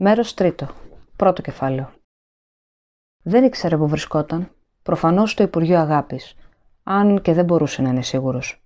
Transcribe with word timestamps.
Μέρος 0.00 0.34
τρίτο. 0.34 0.68
Πρώτο 1.16 1.42
κεφάλαιο. 1.42 1.92
Δεν 3.22 3.44
ήξερε 3.44 3.76
που 3.76 3.88
βρισκόταν. 3.88 4.50
Προφανώς 4.82 5.30
στο 5.30 5.42
Υπουργείο 5.42 5.78
Αγάπης. 5.78 6.34
Αν 6.82 7.22
και 7.22 7.32
δεν 7.32 7.44
μπορούσε 7.44 7.82
να 7.82 7.88
είναι 7.88 8.02
σίγουρος. 8.02 8.62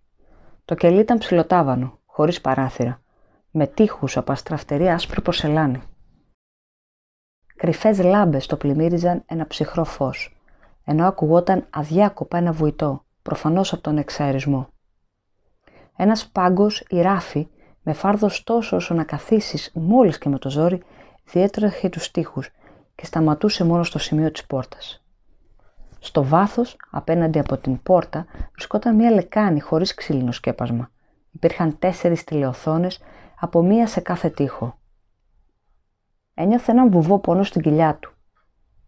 Το 0.64 0.74
κελί 0.74 1.00
ήταν 1.00 1.18
ψηλοτάβανο, 1.18 1.98
χωρίς 2.06 2.40
παράθυρα. 2.40 3.02
Με 3.50 3.66
τείχους 3.66 4.16
από 4.16 4.32
αστραφτερή 4.32 4.88
άσπρη 4.88 5.22
πορσελάνη. 5.22 5.82
Κρυφές 7.56 7.98
λάμπες 7.98 8.46
το 8.46 8.56
πλημμύριζαν 8.56 9.22
ένα 9.26 9.46
ψυχρό 9.46 9.84
φως, 9.84 10.40
ενώ 10.84 11.06
ακουγόταν 11.06 11.66
αδιάκοπα 11.70 12.38
ένα 12.38 12.52
βουητό, 12.52 13.04
προφανώς 13.22 13.72
από 13.72 13.82
τον 13.82 13.98
εξαερισμό. 13.98 14.68
Ένας 15.96 16.28
πάγκος 16.28 16.84
ή 16.88 17.00
ράφι, 17.00 17.48
με 17.82 17.92
φάρδος 17.92 18.42
τόσο 18.42 18.76
όσο 18.76 18.94
να 18.94 19.04
καθίσεις 19.04 19.70
μόλις 19.74 20.18
και 20.18 20.28
με 20.28 20.38
το 20.38 20.50
ζόρι, 20.50 20.82
διέτρεχε 21.32 21.88
τους 21.88 22.10
τοίχους 22.10 22.50
και 22.94 23.06
σταματούσε 23.06 23.64
μόνο 23.64 23.82
στο 23.82 23.98
σημείο 23.98 24.30
της 24.30 24.46
πόρτας. 24.46 25.04
Στο 25.98 26.24
βάθος, 26.24 26.76
απέναντι 26.90 27.38
από 27.38 27.56
την 27.56 27.82
πόρτα, 27.82 28.26
βρισκόταν 28.52 28.94
μια 28.94 29.10
λεκάνη 29.10 29.60
χωρίς 29.60 29.94
ξύλινο 29.94 30.32
σκέπασμα. 30.32 30.90
Υπήρχαν 31.30 31.78
τέσσερις 31.78 32.24
τηλεοθόνες 32.24 33.00
από 33.40 33.62
μία 33.62 33.86
σε 33.86 34.00
κάθε 34.00 34.28
τοίχο. 34.28 34.78
Ένιωθε 36.34 36.72
έναν 36.72 36.90
βουβό 36.90 37.18
πόνο 37.18 37.42
στην 37.42 37.62
κοιλιά 37.62 37.96
του. 37.96 38.12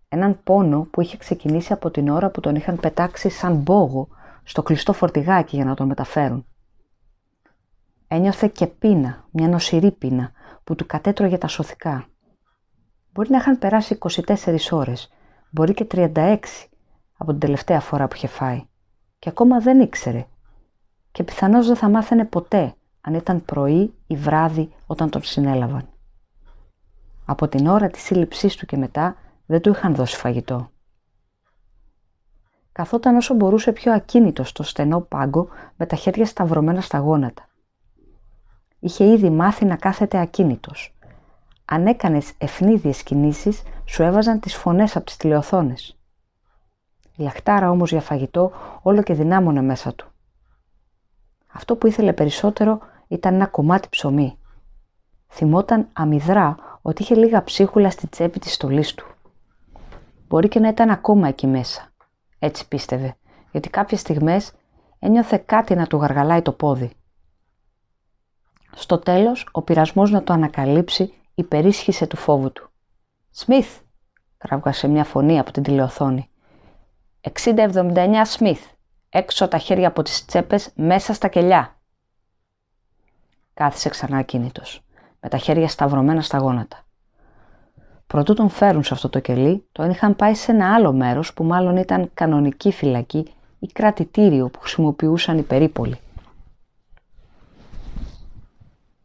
Έναν 0.09 0.43
πόνο 0.45 0.89
που 0.91 1.01
είχε 1.01 1.17
ξεκινήσει 1.17 1.73
από 1.73 1.91
την 1.91 2.09
ώρα 2.09 2.31
που 2.31 2.41
τον 2.41 2.55
είχαν 2.55 2.77
πετάξει 2.77 3.29
σαν 3.29 3.57
μπόγο 3.57 4.09
στο 4.43 4.63
κλειστό 4.63 4.93
φορτηγάκι 4.93 5.57
για 5.57 5.65
να 5.65 5.75
τον 5.75 5.87
μεταφέρουν. 5.87 6.47
Ένιωθε 8.09 8.49
και 8.49 8.67
πείνα, 8.67 9.25
μια 9.31 9.49
νοσηρή 9.49 9.91
πείνα 9.91 10.33
που 10.65 10.75
του 10.75 10.87
κατέτρωγε 10.87 11.39
τα 11.39 11.49
σωθικά. 11.49 12.09
Μπορεί 13.15 13.31
να 13.31 13.37
είχαν 13.37 13.59
περάσει 13.59 13.99
24 14.01 14.57
ώρες, 14.71 15.13
μπορεί 15.51 15.75
και 15.75 15.87
36 15.91 16.39
από 17.17 17.31
την 17.31 17.41
τελευταία 17.41 17.81
φορά 17.81 18.09
που 18.09 18.17
είχε 18.17 18.27
φάει. 18.27 18.63
Και 19.19 19.29
ακόμα 19.29 19.61
δεν 19.61 19.81
ήξερε. 19.81 20.27
Και 21.13 21.23
πιθανώς 21.23 21.67
δεν 21.67 21.77
θα 21.77 21.89
μάθαινε 21.89 22.25
ποτέ 22.25 22.75
αν 23.01 23.15
ήταν 23.15 23.45
πρωί 23.45 23.95
ή 24.07 24.17
βράδυ 24.17 24.75
όταν 24.87 25.11
τον 25.11 25.23
συνέλαβαν. 25.23 25.89
Από 27.25 27.49
την 27.49 27.67
ώρα 27.67 27.89
της 27.89 28.03
σύλληψής 28.03 28.57
του 28.57 28.67
και 28.67 28.77
μετά 28.77 29.17
δεν 29.47 29.61
του 29.61 29.71
είχαν 29.71 29.95
δώσει 29.95 30.17
φαγητό. 30.17 30.71
Καθόταν 32.73 33.17
όσο 33.17 33.35
μπορούσε 33.35 33.73
πιο 33.73 33.93
ακίνητο 33.93 34.45
στο 34.45 34.63
στενό 34.63 35.01
πάγκο 35.01 35.49
με 35.77 35.87
τα 35.87 35.97
χέρια 35.97 36.27
σταυρωμένα 36.27 36.81
στα 36.81 36.99
γόνατα. 36.99 37.49
Είχε 38.79 39.05
ήδη 39.05 39.31
μάθει 39.31 39.65
να 39.65 39.77
κάθεται 39.77 40.19
ακίνητος. 40.19 40.94
Αν 41.65 41.87
έκανες 41.87 42.33
ευνίδιες 42.39 43.03
κινήσεις, 43.03 43.63
σου 43.85 44.03
έβαζαν 44.03 44.41
τις 44.41 44.55
φωνές 44.55 44.97
από 44.97 45.05
τις 45.05 45.17
τηλεοθόνες. 45.17 45.99
Η 47.17 47.23
λαχτάρα 47.23 47.71
όμως 47.71 47.91
για 47.91 48.01
φαγητό 48.01 48.53
όλο 48.83 49.03
και 49.03 49.15
δυνάμωνε 49.15 49.63
μέσα 49.63 49.95
του. 49.95 50.13
Αυτό 51.53 51.77
που 51.77 51.87
ήθελε 51.87 52.13
περισσότερο 52.13 52.79
ήταν 53.09 53.35
ένα 53.35 53.47
κομμάτι 53.47 53.89
ψωμί. 53.89 54.39
Θυμόταν 55.29 55.89
αμυδρά 55.93 56.57
ότι 56.83 57.03
είχε 57.03 57.15
λίγα 57.15 57.45
ψίχουλα 57.45 57.91
στη 57.91 58.09
τσέπη 58.09 58.39
της 58.39 58.53
στολής 58.53 58.95
του. 58.95 59.07
Μπορεί 60.29 60.49
και 60.49 60.61
να 60.61 60.69
ήταν 60.69 60.91
ακόμα 60.91 61.29
εκεί 61.29 61.47
μέσα. 61.47 61.93
Έτσι 62.39 62.69
πίστευε, 62.69 63.17
γιατί 63.51 63.69
κάποιες 63.69 64.01
στιγμές 64.01 64.53
ένιωθε 64.99 65.43
κάτι 65.47 65.75
να 65.75 65.87
του 65.87 65.97
γαργαλάει 65.97 66.43
το 66.43 66.53
πόδι. 66.53 66.91
Στο 68.73 68.99
τέλος, 68.99 69.49
ο 69.53 69.63
πειρασμός 69.63 70.11
να 70.11 70.23
το 70.23 70.33
ανακαλύψει 70.33 71.13
υπερίσχυσε 71.35 72.07
του 72.07 72.17
φόβου 72.17 72.53
του. 72.53 72.71
«Σμιθ», 73.31 73.79
κράβγασε 74.39 74.89
μια 74.89 75.05
φωνή 75.05 75.39
από 75.39 75.53
την 75.53 75.63
τηλεοθόνη. 75.63 76.31
«60-79 77.45 78.23
Σμιθ, 78.25 78.67
έξω 79.09 79.49
τα 79.49 79.59
χέρια 79.59 79.89
από 79.89 80.03
τις 80.03 80.25
τσέπες, 80.25 80.71
μέσα 80.75 81.13
στα 81.13 81.29
κελιά». 81.29 81.77
Κάθισε 83.55 83.89
ξανά 83.89 84.23
κίνητος, 84.23 84.83
με 85.21 85.29
τα 85.29 85.37
χέρια 85.37 85.69
σταυρωμένα 85.69 86.23
στα 86.23 86.39
γόνατα. 86.39 86.85
Προτού 88.07 88.35
τον 88.35 88.49
φέρουν 88.49 88.83
σε 88.85 88.95
αυτό 88.95 89.09
το 89.09 89.21
κελί, 89.21 89.67
τον 89.73 89.91
είχαν 89.91 90.17
πάει 90.17 90.35
σε 90.35 90.53
ένα 90.53 90.75
άλλο 90.75 90.93
μέρος 90.93 91.35
που 91.35 91.45
μάλλον 91.45 91.77
ήταν 91.77 92.11
κανονική 92.15 92.73
φυλακή 92.73 93.35
ή 93.59 93.67
κρατητήριο 93.67 94.49
που 94.49 94.61
χρησιμοποιούσαν 94.61 95.39
οι 95.39 95.43
περίπολοι. 95.43 95.99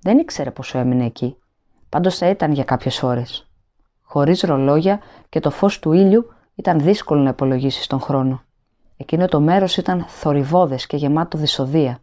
Δεν 0.01 0.17
ήξερε 0.17 0.51
πόσο 0.51 0.77
έμεινε 0.77 1.05
εκεί, 1.05 1.37
πάντως 1.89 2.17
θα 2.17 2.29
ήταν 2.29 2.51
για 2.51 2.63
κάποιες 2.63 3.03
ώρες. 3.03 3.49
Χωρίς 4.01 4.41
ρολόγια 4.41 4.99
και 5.29 5.39
το 5.39 5.49
φως 5.51 5.79
του 5.79 5.91
ήλιου 5.91 6.33
ήταν 6.55 6.79
δύσκολο 6.79 7.21
να 7.21 7.29
υπολογίσεις 7.29 7.87
τον 7.87 7.99
χρόνο. 7.99 8.41
Εκείνο 8.97 9.27
το 9.27 9.39
μέρος 9.39 9.77
ήταν 9.77 10.05
θορυβόδες 10.07 10.85
και 10.87 10.97
γεμάτο 10.97 11.37
δυσοδεία. 11.37 11.99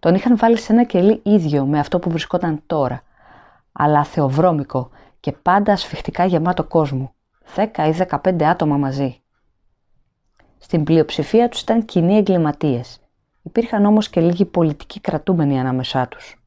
Τον 0.00 0.14
είχαν 0.14 0.36
βάλει 0.36 0.58
σε 0.58 0.72
ένα 0.72 0.84
κελί 0.84 1.20
ίδιο 1.24 1.66
με 1.66 1.78
αυτό 1.78 1.98
που 1.98 2.10
βρισκόταν 2.10 2.62
τώρα, 2.66 3.02
αλλά 3.72 4.04
θεοβρώμικο 4.04 4.90
και 5.20 5.32
πάντα 5.32 5.72
ασφιχτικά 5.72 6.24
γεμάτο 6.24 6.64
κόσμο, 6.64 7.14
10 7.54 7.66
ή 7.88 7.92
15 8.24 8.42
άτομα 8.42 8.76
μαζί. 8.76 9.22
Στην 10.58 10.84
πλειοψηφία 10.84 11.48
τους 11.48 11.60
ήταν 11.60 11.84
κοινοί 11.84 12.16
εγκληματίες. 12.16 13.00
Υπήρχαν 13.42 13.84
όμως 13.84 14.08
και 14.08 14.20
λίγοι 14.20 14.44
πολιτικοί 14.44 15.00
κρατούμενοι 15.00 15.60
ανάμεσά 15.60 16.08
τους. 16.08 16.37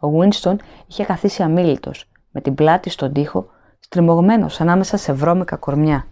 Ο 0.00 0.08
Winston 0.20 0.56
είχε 0.86 1.04
καθίσει 1.04 1.42
αμήλυτος, 1.42 2.10
με 2.30 2.40
την 2.40 2.54
πλάτη 2.54 2.90
στον 2.90 3.12
τοίχο, 3.12 3.50
στριμωγμένος 3.78 4.60
ανάμεσα 4.60 4.96
σε 4.96 5.12
βρώμικα 5.12 5.56
κορμιά. 5.56 6.08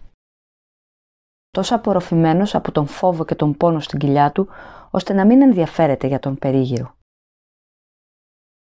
Τόσο 1.51 1.75
απορροφημένος 1.75 2.55
από 2.55 2.71
τον 2.71 2.87
φόβο 2.87 3.25
και 3.25 3.35
τον 3.35 3.57
πόνο 3.57 3.79
στην 3.79 3.99
κοιλιά 3.99 4.31
του, 4.31 4.47
ώστε 4.89 5.13
να 5.13 5.25
μην 5.25 5.41
ενδιαφέρεται 5.41 6.07
για 6.07 6.19
τον 6.19 6.35
περίγυρο. 6.35 6.95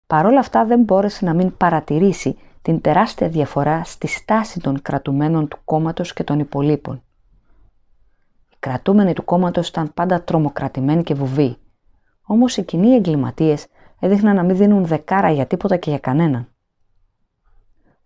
Παρ' 0.07 0.25
όλα 0.25 0.39
αυτά 0.39 0.66
δεν 0.66 0.84
μπόρεσε 0.84 1.25
να 1.25 1.34
μην 1.34 1.57
παρατηρήσει 1.57 2.38
την 2.61 2.81
τεράστια 2.81 3.29
διαφορά 3.29 3.84
στη 3.84 4.07
στάση 4.07 4.59
των 4.59 4.81
κρατουμένων 4.81 5.47
του 5.47 5.57
κόμματος 5.66 6.13
και 6.13 6.23
των 6.23 6.40
υπολείπων. 6.40 7.03
Οι 8.50 8.55
κρατούμενοι 8.59 9.13
του 9.13 9.25
κόμματος 9.25 9.67
ήταν 9.67 9.94
πάντα 9.94 10.23
τρομοκρατημένοι 10.23 11.03
και 11.03 11.13
βουβοί, 11.13 11.57
όμως 12.23 12.57
οι 12.57 12.63
κοινοί 12.63 12.95
εγκληματίες 12.95 13.67
έδειχναν 14.03 14.36
να 14.36 14.44
μην 14.44 14.56
δίνουν 14.56 14.86
δεκάρα 14.86 15.31
για 15.31 15.46
τίποτα 15.46 15.78
και 15.78 15.90
για 15.90 16.00
κανέναν. 16.00 16.47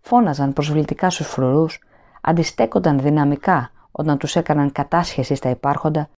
Φώναζαν 0.00 0.52
προσβλητικά 0.52 1.10
στους 1.10 1.26
φρουρούς, 1.26 1.78
αντιστέκονταν 2.20 2.98
δυναμικά 2.98 3.70
όταν 3.90 4.18
τους 4.18 4.36
έκαναν 4.36 4.72
κατάσχεση 4.72 5.34
στα 5.34 5.48
υπάρχοντα, 5.48 6.08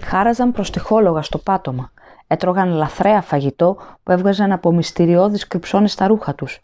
χάραζαν 0.00 0.52
προστιχόλογα 0.52 1.22
στο 1.22 1.38
πάτωμα, 1.38 1.92
έτρωγαν 2.26 2.68
λαθρέα 2.68 3.22
φαγητό 3.22 3.76
που 4.02 4.12
έβγαζαν 4.12 4.52
από 4.52 4.72
μυστηριώδεις 4.72 5.46
κρυψώνες 5.46 5.92
στα 5.92 6.06
ρούχα 6.06 6.34
τους 6.34 6.60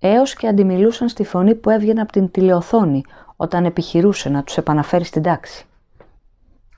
έως 0.00 0.34
και 0.34 0.48
αντιμιλούσαν 0.48 1.08
στη 1.08 1.24
φωνή 1.24 1.54
που 1.54 1.70
έβγαινε 1.70 2.00
από 2.00 2.12
την 2.12 2.30
τηλεοθόνη 2.30 3.02
όταν 3.36 3.64
επιχειρούσε 3.64 4.28
να 4.28 4.42
τους 4.42 4.56
επαναφέρει 4.56 5.04
στην 5.04 5.22
τάξη. 5.22 5.66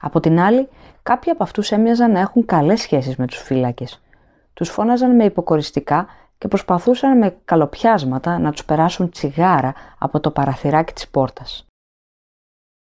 Από 0.01 0.21
την 0.21 0.41
άλλη, 0.41 0.69
κάποιοι 1.03 1.33
από 1.33 1.43
αυτούς 1.43 1.71
έμοιαζαν 1.73 2.11
να 2.13 2.21
έχουν 2.21 2.45
καλές 2.45 2.81
σχέσεις 2.81 3.17
με 3.17 3.27
τους 3.27 3.39
φύλακες. 3.39 4.03
Τους 4.55 4.69
φώναζαν 4.69 5.15
με 5.15 5.25
υποκοριστικά 5.25 6.07
και 6.39 6.49
προσπαθούσαν 6.49 7.19
με 7.19 7.37
καλοπιάσματα 7.45 8.39
να 8.39 8.51
τους 8.51 8.65
περάσουν 8.65 9.11
τσιγάρα 9.11 9.75
από 9.99 10.21
το 10.21 10.31
παραθυράκι 10.31 10.93
της 10.93 11.09
πόρτας. 11.09 11.67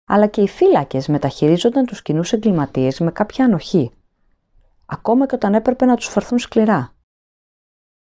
Αλλά 0.07 0.27
και 0.27 0.41
οι 0.41 0.47
φύλακες 0.47 1.07
μεταχειρίζονταν 1.07 1.85
τους 1.85 2.01
κοινούς 2.01 2.33
εγκληματίες 2.33 2.99
με 2.99 3.11
κάποια 3.11 3.45
ανοχή, 3.45 3.91
ακόμα 4.85 5.25
και 5.25 5.35
όταν 5.35 5.53
έπρεπε 5.53 5.85
να 5.85 5.95
τους 5.95 6.07
φερθούν 6.07 6.39
σκληρά. 6.39 6.93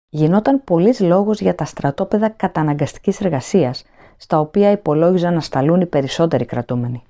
Γινόταν 0.09 0.65
πολλή 0.65 0.97
λόγος 1.01 1.41
για 1.41 1.55
τα 1.55 1.65
στρατόπεδα 1.65 2.29
καταναγκαστικής 2.29 3.21
εργασίας, 3.21 3.85
στα 4.17 4.41
οποία 4.41 4.71
υπολόγιζαν 4.71 5.35
να 5.35 5.41
σταλούν 5.41 5.81
οι 5.81 5.87
περισσότεροι 5.87 6.45
κρατούμενοι. 6.45 7.03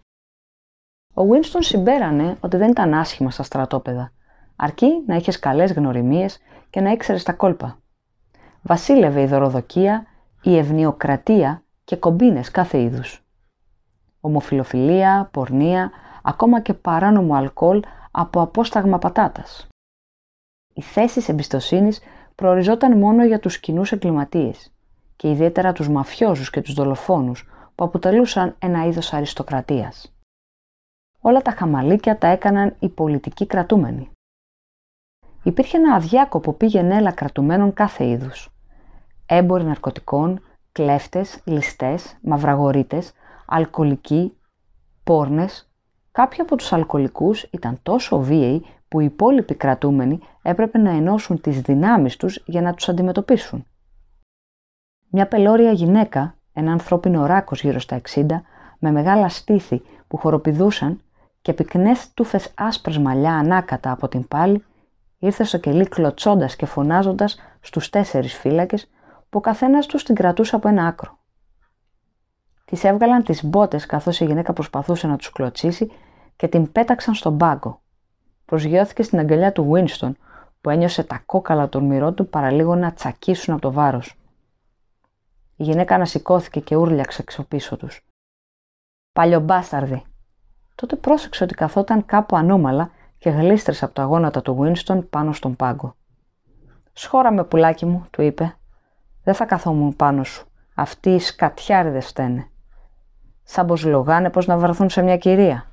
Ο 1.19 1.23
Winston 1.31 1.59
συμπέρανε 1.59 2.37
ότι 2.41 2.57
δεν 2.57 2.71
ήταν 2.71 2.95
άσχημα 2.95 3.31
στα 3.31 3.43
στρατόπεδα, 3.43 4.13
αρκεί 4.57 5.03
να 5.07 5.17
είχες 5.17 5.39
καλές 5.39 5.73
γνωριμίες 5.73 6.39
και 6.71 6.81
να 6.81 6.91
ήξερες 6.91 7.23
τα 7.23 7.33
κόλπα. 7.33 7.79
Βασίλευε 8.63 9.21
η 9.23 9.27
δωροδοκία, 9.27 10.07
η 10.43 10.57
ευνοιοκρατία 10.57 11.63
και 11.85 11.97
κομπίνες 11.97 12.51
κάθε 12.51 12.81
είδους. 12.81 13.25
Ομοφιλοφιλία, 14.21 15.29
πορνεία, 15.33 15.91
ακόμα 16.23 16.61
και 16.61 16.75
παράνομο 16.75 17.35
αλκοόλ 17.35 17.83
από 18.11 18.41
απόσταγμα 18.41 18.99
πατάτας. 18.99 19.67
Οι 20.75 20.83
θέσεις 20.83 21.29
εμπιστοσύνης 21.29 22.01
προοριζόταν 22.35 22.99
μόνο 22.99 23.25
για 23.25 23.41
τους 23.41 23.59
κοινούς 23.59 23.93
εγκληματίες 23.93 24.73
και 25.17 25.31
ιδιαίτερα 25.31 25.73
τους 25.73 25.89
μαφιόζους 25.89 26.51
και 26.51 26.61
τους 26.61 26.75
δολοφόνους 26.75 27.49
που 27.75 27.85
αποτελούσαν 27.85 28.57
ένα 28.59 28.87
είδος 28.87 29.13
αριστοκρατίας. 29.13 30.13
Όλα 31.21 31.43
τα 31.43 31.51
χαμαλίκια 31.51 32.19
τα 32.19 32.27
έκαναν 32.27 32.77
οι 32.79 32.89
πολιτικοί 32.89 33.47
κρατούμενοι. 33.47 34.11
Υπήρχε 35.43 35.77
ένα 35.77 35.95
αδιάκοπο 35.95 36.53
πήγαινε 36.53 36.97
έλα 36.97 37.13
κρατουμένων 37.13 37.73
κάθε 37.73 38.07
είδους. 38.07 38.51
έμποροι 39.27 39.65
ναρκωτικών, 39.65 40.41
κλέφτες, 40.73 41.41
ληστές, 41.45 42.17
μαυραγορείτες, 42.23 43.13
αλκοολικοί, 43.47 44.37
πόρνες. 45.05 45.71
Κάποιοι 46.13 46.41
από 46.41 46.57
τους 46.57 46.73
αλκοολικούς 46.73 47.43
ήταν 47.43 47.79
τόσο 47.83 48.21
βίαιοι 48.21 48.65
που 48.89 49.01
οι 49.01 49.05
υπόλοιποι 49.05 49.55
κρατούμενοι 49.55 50.19
έπρεπε 50.43 50.79
να 50.79 50.91
ενώσουν 50.91 51.41
τις 51.41 51.61
δυνάμεις 51.61 52.17
τους 52.17 52.43
για 52.47 52.61
να 52.61 52.75
τους 52.75 52.89
αντιμετωπίσουν. 52.89 53.67
Μια 55.11 55.29
πελώρια 55.29 55.73
γυναίκα, 55.73 56.35
ένα 56.53 56.73
ανθρώπινο 56.73 57.27
ράκος 57.27 57.63
γύρω 57.63 57.79
στα 57.79 58.01
60, 58.15 58.27
με 58.79 58.91
μεγάλα 58.91 59.29
στήθη 59.29 59.83
που 60.09 60.17
χοροπηδούσαν 60.17 61.03
και 61.49 61.55
πυκνές 61.55 62.13
τούφες 62.15 62.53
άσπρες 62.55 62.99
μαλλιά 62.99 63.35
ανάκατα 63.35 63.91
από 63.91 64.09
την 64.09 64.29
πάλη, 64.29 64.65
ήρθε 65.19 65.45
στο 65.45 65.59
κελί 65.59 65.89
κλωτσώντας 65.89 66.57
και 66.57 66.67
φωνάζοντας 66.67 67.39
στους 67.61 67.91
τέσσερις 67.91 68.35
φύλακες 68.35 68.91
που 69.29 69.39
ο 69.39 69.41
καθένας 69.41 69.87
τους 69.87 70.05
την 70.05 70.15
κρατούσε 70.15 70.57
από 70.57 70.69
ένα 70.69 70.87
άκρο. 70.87 71.19
Τη 72.65 72.89
έβγαλαν 72.89 73.23
τις 73.23 73.45
μπότες 73.45 73.87
καθώς 73.87 74.21
η 74.21 74.25
γυναίκα 74.25 74.53
προσπαθούσε 74.53 75.07
να 75.07 75.17
τους 75.17 75.33
κλωτσίσει 75.33 75.93
και 76.37 76.49
την 76.49 76.73
πέταξαν 76.73 77.15
στον 77.15 77.39
πάγκο. 77.39 77.81
Προσγειώθηκε 78.45 79.03
στην 79.03 79.19
αγκαλιά 79.19 79.53
του 79.53 79.73
Winston 79.73 80.13
που 80.61 80.71
ένιωσε 80.71 81.05
τα 81.05 81.23
κόκαλα 81.27 81.69
των 81.69 81.85
μυρών 81.85 82.15
του 82.15 82.29
παραλίγο 82.29 82.75
να 82.75 82.93
τσακίσουν 82.93 83.53
από 83.53 83.63
το 83.63 83.73
βάρος. 83.73 84.15
Η 85.57 85.63
γυναίκα 85.63 85.95
ανασηκώθηκε 85.95 86.61
και 86.61 86.77
ούρλιαξε 86.77 87.23
εξωπίσω 87.23 87.77
τους. 87.77 88.07
Παλιομπάσταρδη. 89.13 90.03
Τότε 90.81 90.97
πρόσεξε 90.97 91.45
ότι 91.45 91.55
καθόταν 91.55 92.05
κάπου 92.05 92.37
ανώμαλα 92.37 92.91
και 93.19 93.31
γλίστρεσε 93.31 93.85
από 93.85 93.95
τα 93.95 94.03
γόνατα 94.03 94.43
του 94.43 94.59
Winston 94.61 95.09
πάνω 95.11 95.33
στον 95.33 95.57
πάγκο. 95.57 95.95
«Σχώρα 96.93 97.33
με 97.33 97.45
πουλάκι 97.45 97.87
μου», 97.87 98.07
του 98.11 98.23
είπε. 98.23 98.57
«Δεν 99.25 99.35
θα 99.35 99.45
καθόμουν 99.45 99.97
πάνω 99.97 100.25
σου. 100.25 100.47
Αυτοί 100.75 101.11
οι 101.11 101.19
σκατιάριδες 101.19 102.07
φταίνε. 102.07 102.49
Σαν 103.43 103.67
πως 103.67 103.85
λογάνε 103.85 104.31
πως 104.31 104.47
να 104.47 104.59
βρεθούν 104.59 104.91
σε 104.91 105.03
μια 105.03 105.17
κυρία». 105.17 105.67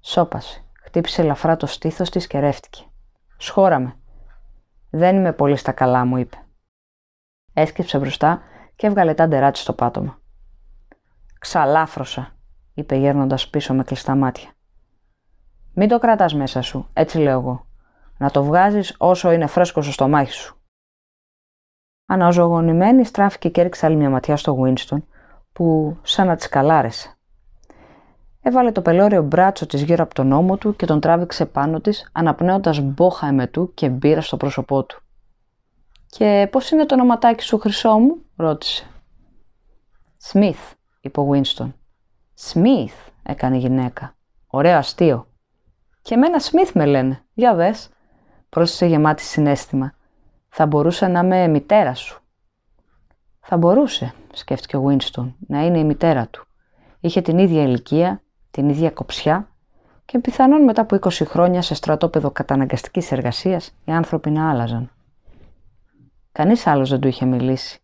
Σώπασε. 0.00 0.64
Χτύπησε 0.82 1.22
ελαφρά 1.22 1.56
το 1.56 1.66
στήθος 1.66 2.10
της 2.10 2.26
και 2.26 2.38
ρεύτηκε. 2.38 2.84
«Σχώρα 3.36 3.96
«Δεν 4.90 5.16
είμαι 5.16 5.32
πολύ 5.32 5.56
στα 5.56 5.72
καλά», 5.72 6.04
μου 6.04 6.16
είπε. 6.16 6.36
Έσκυψε 7.52 7.98
μπροστά 7.98 8.42
και 8.76 8.86
έβγαλε 8.86 9.14
τα 9.14 9.26
ντερά 9.26 9.54
στο 9.54 9.72
πάτωμα. 9.72 10.18
«Ξαλάφρωσα», 11.38 12.34
είπε 12.74 12.96
γέρνοντας 12.96 13.48
πίσω 13.48 13.74
με 13.74 13.84
κλειστά 13.84 14.14
μάτια. 14.14 14.50
Μην 15.74 15.88
το 15.88 15.98
κρατάς 15.98 16.34
μέσα 16.34 16.62
σου, 16.62 16.88
έτσι 16.92 17.18
λέω 17.18 17.38
εγώ. 17.38 17.66
Να 18.18 18.30
το 18.30 18.44
βγάζεις 18.44 18.94
όσο 18.98 19.30
είναι 19.32 19.46
φρέσκο 19.46 19.82
στο 19.82 19.92
στομάχι 19.92 20.32
σου. 20.32 20.60
Αναζωογονημένη 22.06 23.04
στράφηκε 23.04 23.48
και 23.48 23.60
έριξε 23.60 23.86
άλλη 23.86 23.96
μια 23.96 24.10
ματιά 24.10 24.36
στο 24.36 24.58
Winston, 24.62 25.02
που 25.52 25.96
σαν 26.02 26.26
να 26.26 26.36
της 26.36 26.48
καλάρεσε. 26.48 27.14
Έβαλε 28.42 28.72
το 28.72 28.82
πελώριο 28.82 29.22
μπράτσο 29.22 29.66
της 29.66 29.82
γύρω 29.82 30.02
από 30.02 30.14
τον 30.14 30.32
ώμο 30.32 30.56
του 30.56 30.76
και 30.76 30.86
τον 30.86 31.00
τράβηξε 31.00 31.46
πάνω 31.46 31.80
της, 31.80 32.10
αναπνέοντας 32.12 32.80
μπόχα 32.80 33.26
εμετού 33.26 33.74
και 33.74 33.88
μπύρα 33.88 34.20
στο 34.20 34.36
πρόσωπό 34.36 34.84
του. 34.84 35.02
«Και 36.06 36.48
πώς 36.52 36.70
είναι 36.70 36.86
το 36.86 36.94
ονοματάκι 36.94 37.42
σου, 37.42 37.58
χρυσό 37.58 37.98
μου» 37.98 38.16
ρώτησε. 38.36 38.86
«Σμιθ», 40.16 40.72
είπε 41.00 41.20
ο 41.20 41.30
Winston. 41.32 41.72
«Σμιθ», 42.42 42.94
έκανε 43.22 43.56
η 43.56 43.58
γυναίκα. 43.58 44.14
«Ωραίο 44.46 44.76
αστείο». 44.76 45.26
Και 46.02 46.14
εμένα 46.14 46.38
Σμιθ 46.38 46.74
με 46.74 46.86
λένε. 46.86 47.24
Για 47.34 47.54
δες. 47.54 47.88
Πρόσθεσε 48.48 48.86
γεμάτη 48.86 49.22
συνέστημα. 49.22 49.94
Θα 50.48 50.66
μπορούσε 50.66 51.06
να 51.06 51.20
είμαι 51.20 51.48
μητέρα 51.48 51.94
σου. 51.94 52.22
Θα 53.40 53.56
μπορούσε, 53.56 54.14
σκέφτηκε 54.32 54.76
ο 54.76 54.86
Winston, 54.88 55.32
να 55.46 55.64
είναι 55.64 55.78
η 55.78 55.84
μητέρα 55.84 56.26
του. 56.26 56.46
Είχε 57.00 57.20
την 57.20 57.38
ίδια 57.38 57.62
ηλικία, 57.62 58.22
την 58.50 58.68
ίδια 58.68 58.90
κοψιά 58.90 59.48
και 60.04 60.18
πιθανόν 60.18 60.64
μετά 60.64 60.80
από 60.82 60.96
20 60.96 61.08
χρόνια 61.10 61.62
σε 61.62 61.74
στρατόπεδο 61.74 62.30
καταναγκαστικής 62.30 63.12
εργασίας 63.12 63.74
οι 63.84 63.92
άνθρωποι 63.92 64.30
να 64.30 64.50
άλλαζαν. 64.50 64.90
Κανείς 66.32 66.66
άλλος 66.66 66.90
δεν 66.90 67.00
του 67.00 67.08
είχε 67.08 67.24
μιλήσει. 67.24 67.80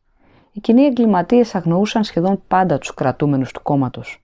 Οι 0.53 0.61
κοινοί 0.61 0.83
εγκληματίες 0.83 1.55
αγνοούσαν 1.55 2.05
σχεδόν 2.05 2.43
πάντα 2.49 2.79
τους 2.79 2.95
κρατούμενους 2.95 3.53
του 3.53 3.63
κόμματος. 3.63 4.21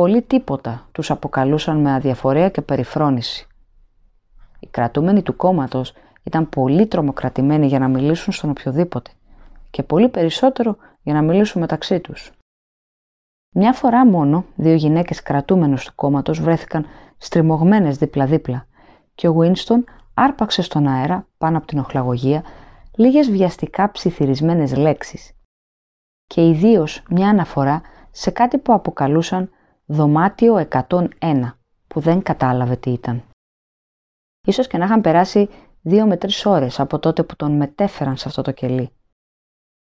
Πολύ 0.00 0.22
τίποτα 0.22 0.88
τους 0.92 1.10
αποκαλούσαν 1.10 1.80
με 1.80 1.92
αδιαφορία 1.92 2.48
και 2.48 2.60
περιφρόνηση. 2.60 3.46
Οι 4.60 4.66
κρατούμενοι 4.66 5.22
του 5.22 5.36
κόμματος 5.36 5.92
ήταν 6.22 6.48
πολύ 6.48 6.86
τρομοκρατημένοι 6.86 7.66
για 7.66 7.78
να 7.78 7.88
μιλήσουν 7.88 8.32
στον 8.32 8.50
οποιοδήποτε 8.50 9.10
και 9.70 9.82
πολύ 9.82 10.08
περισσότερο 10.08 10.76
για 11.02 11.14
να 11.14 11.22
μιλήσουν 11.22 11.60
μεταξύ 11.60 12.00
τους. 12.00 12.32
Μια 13.54 13.72
φορά 13.72 14.06
μόνο 14.06 14.44
δύο 14.56 14.74
γυναίκες 14.74 15.22
κρατούμενους 15.22 15.84
του 15.84 15.92
κόμματος 15.94 16.40
βρέθηκαν 16.40 16.86
στριμωγμένες 17.18 17.96
δίπλα-δίπλα 17.96 18.66
και 19.14 19.28
ο 19.28 19.36
Winston 19.40 19.84
άρπαξε 20.14 20.62
στον 20.62 20.86
αέρα 20.86 21.26
πάνω 21.38 21.58
από 21.58 21.66
την 21.66 21.78
οχλαγωγία 21.78 22.42
λίγες 22.96 23.30
βιαστικά 23.30 23.90
ψιθυρισμένες 23.90 24.76
λέξεις 24.76 25.32
και 26.26 26.48
ιδίως 26.48 27.02
μια 27.10 27.28
αναφορά 27.28 27.80
σε 28.10 28.30
κάτι 28.30 28.58
που 28.58 28.72
αποκαλούσαν 28.72 29.50
δωμάτιο 29.92 30.68
101 30.70 31.06
που 31.88 32.00
δεν 32.00 32.22
κατάλαβε 32.22 32.76
τι 32.76 32.90
ήταν. 32.90 33.22
Ίσως 34.46 34.66
και 34.66 34.78
να 34.78 34.84
είχαν 34.84 35.00
περάσει 35.00 35.48
δύο 35.82 36.06
με 36.06 36.16
τρεις 36.16 36.46
ώρες 36.46 36.80
από 36.80 36.98
τότε 36.98 37.22
που 37.22 37.36
τον 37.36 37.56
μετέφεραν 37.56 38.16
σε 38.16 38.28
αυτό 38.28 38.42
το 38.42 38.52
κελί. 38.52 38.90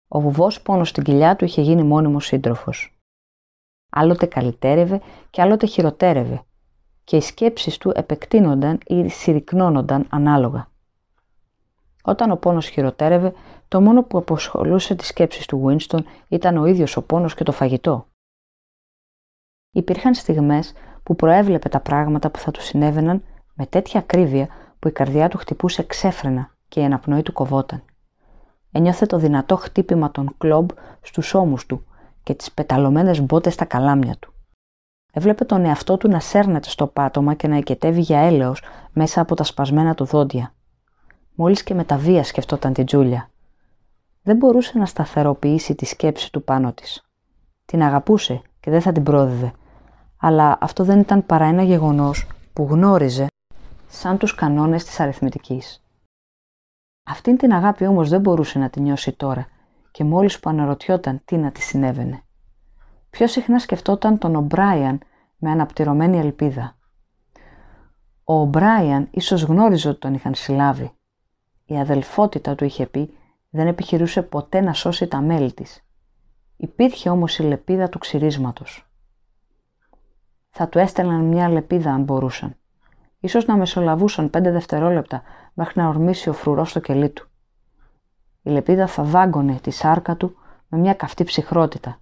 Ο 0.07 0.19
βουβός 0.19 0.62
πάνω 0.62 0.84
στην 0.84 1.04
κοιλιά 1.04 1.36
του 1.36 1.46
είχε 1.46 1.62
γίνει 1.62 1.84
μόνιμος 1.84 2.25
σύντροφος. 2.25 2.98
Άλλοτε 3.90 4.25
καλυτέρευε 4.25 5.01
και 5.30 5.42
άλλοτε 5.42 5.66
χειροτέρευε 5.66 6.44
και 7.04 7.16
οι 7.16 7.22
σκέψεις 7.22 7.78
του 7.78 7.92
επεκτείνονταν 7.96 8.80
ή 8.86 9.10
συρρυκνώνονταν 9.10 10.07
ανάλογα. 10.10 10.69
Όταν 12.04 12.31
ο 12.31 12.36
πόνος 12.36 12.68
χειροτέρευε, 12.68 13.34
το 13.68 13.81
μόνο 13.81 14.04
που 14.04 14.18
αποσχολούσε 14.18 14.96
τις 14.96 15.07
σκέψεις 15.07 15.46
του 15.46 15.66
Winston 15.66 16.00
ήταν 16.28 16.57
ο 16.57 16.66
ίδιος 16.66 16.98
ο 16.98 17.01
πόνος 17.01 17.36
και 17.36 17.44
το 17.44 17.51
φαγητό. 17.51 18.07
Υπήρχαν 19.71 20.13
στιγμές 20.13 20.74
που 21.04 21.16
προέβλεπε 21.16 21.69
τα 21.69 21.80
πράγματα 21.80 22.30
που 22.30 22.39
θα 22.39 22.51
του 22.51 22.62
συνέβαιναν 22.62 23.24
με 23.54 23.66
τέτοια 23.66 24.00
ακρίβεια 24.00 24.48
που 24.80 24.88
η 24.88 24.92
καρδιά 24.92 25.27
του 25.27 25.38
χτυπούσε 25.38 25.83
ξέφρενα 25.83 26.56
και 26.68 26.80
η 26.80 26.83
αναπνοή 26.83 27.21
του 27.21 27.33
κοβόταν. 27.33 27.83
Ένιωθε 28.71 29.06
το 29.06 29.18
δυνατό 29.18 29.56
χτύπημα 29.56 30.12
των 30.12 30.36
κλόμπ 30.38 30.70
στους 31.01 31.34
ώμους 31.34 31.65
του 31.65 31.86
και 32.24 32.34
τις 32.34 32.51
πεταλωμένες 32.51 33.22
μπότες 33.22 33.53
στα 33.53 33.65
καλάμια 33.65 34.15
του. 34.20 34.34
Έβλεπε 35.12 35.46
τον 35.46 35.65
εαυτό 35.65 35.98
του 35.98 36.10
να 36.10 36.20
σέρνεται 36.20 36.70
στο 36.70 36.88
πάτωμα 36.88 37.34
και 37.34 37.48
να 37.48 37.58
οικετεύει 37.58 38.01
για 38.01 38.20
έλεος 38.20 38.63
μέσα 38.91 39.22
από 39.22 39.36
τα 39.36 39.44
σπασμένα 39.44 39.96
του 39.96 40.05
δόντια. 40.05 40.53
Μόλις 41.34 41.63
και 41.63 41.74
με 41.74 41.84
τα 41.84 41.98
βία 41.98 42.24
σκεφτόταν 42.24 42.74
την 42.74 42.86
Τζούλια. 42.86 43.29
Δεν 44.24 44.36
μπορούσε 44.36 44.77
να 44.77 44.86
σταθεροποιήσει 44.86 45.75
τη 45.75 45.86
σκέψη 45.86 46.32
του 46.32 46.44
πάνω 46.44 46.74
της. 46.74 47.10
Την 47.65 47.84
αγαπούσε 47.84 48.41
και 48.60 48.72
δεν 48.72 48.82
θα 48.82 48.91
την 48.91 49.03
πρόδιδε, 49.03 49.53
αλλά 50.20 50.58
αυτό 50.62 50.84
δεν 50.84 51.00
ήταν 51.00 51.26
παρά 51.26 51.46
ένα 51.46 51.64
γεγονός 51.64 52.28
που 52.54 52.68
γνώριζε 52.70 53.28
σαν 53.88 54.18
τους 54.18 54.36
κανόνες 54.36 54.84
της 54.84 55.00
αριθμητικής. 55.00 55.84
Αυτήν 57.04 57.38
την 57.38 57.54
αγάπη 57.54 57.86
όμως 57.86 58.10
δεν 58.10 58.22
μπορούσε 58.22 58.60
να 58.60 58.70
την 58.70 58.84
νιώσει 58.84 59.12
τώρα 59.12 59.48
και 59.92 60.04
μόλις 60.04 60.40
που 60.40 60.50
αναρωτιόταν 60.50 61.22
τι 61.26 61.38
να 61.38 61.52
της 61.52 61.66
συνέβαινε. 61.66 62.24
Πιο 63.10 63.28
συχνά 63.28 63.60
σκεφτόταν 63.60 64.18
τον 64.18 64.36
Ομπράιαν 64.36 65.00
με 65.38 65.52
αναπτυρωμένη 65.52 66.18
ελπίδα. 66.18 66.78
Ο 68.24 68.34
Ομπράιαν 68.34 69.08
ίσως 69.12 69.44
γνώριζε 69.44 69.90
ότι 69.90 70.00
τον 70.00 70.14
είχαν 70.14 70.36
συλλάβει. 70.36 70.92
Η 71.66 71.80
αδελφότητα 71.80 72.56
του 72.56 72.66
είχε 72.66 72.86
πει 72.86 73.14
δεν 73.50 73.68
επιχειρούσε 73.68 74.22
ποτέ 74.22 74.62
να 74.62 74.74
σώσει 74.74 75.08
τα 75.08 75.22
μέλη 75.22 75.54
της. 75.54 75.84
Υπήρχε 76.58 77.10
όμως 77.10 77.38
η 77.38 77.44
λεπίδα 77.44 77.90
του 77.90 77.98
ξυρίσματος. 77.98 78.88
Θα 80.50 80.70
του 80.70 80.79
έστελναν 80.79 81.24
μια 81.24 81.50
λεπίδα 81.50 81.91
αν 81.91 82.03
μπορούσαν. 82.03 82.56
Ίσως 83.20 83.46
να 83.46 83.58
μεσολαβούσαν 83.58 84.29
πέντε 84.29 84.51
δευτερόλεπτα 84.51 85.22
μέχρι 85.53 85.82
να 85.82 85.88
ορμήσει 85.88 86.29
ο 86.29 86.34
φρουρός 86.34 86.70
στο 86.70 86.79
κελί 86.79 87.10
του. 87.10 87.27
Η 88.41 88.50
λεπίδα 88.50 88.88
θα 88.88 89.03
δάγκωνε 89.03 89.56
τη 89.56 89.72
σάρκα 89.72 90.15
του 90.15 90.36
με 90.68 90.77
μια 90.77 90.94
καυτή 90.94 91.24
ψυχρότητα 91.24 92.00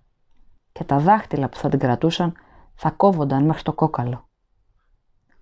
και 0.72 0.84
τα 0.84 1.00
δάχτυλα 1.00 1.50
που 1.50 1.58
θα 1.58 1.70
την 1.70 1.80
κρατούσαν 1.80 2.34
θα 2.76 2.92
κόβονταν 2.92 3.46
μέχρι 3.46 3.64
το 3.64 3.74
κόκαλο. 3.74 4.30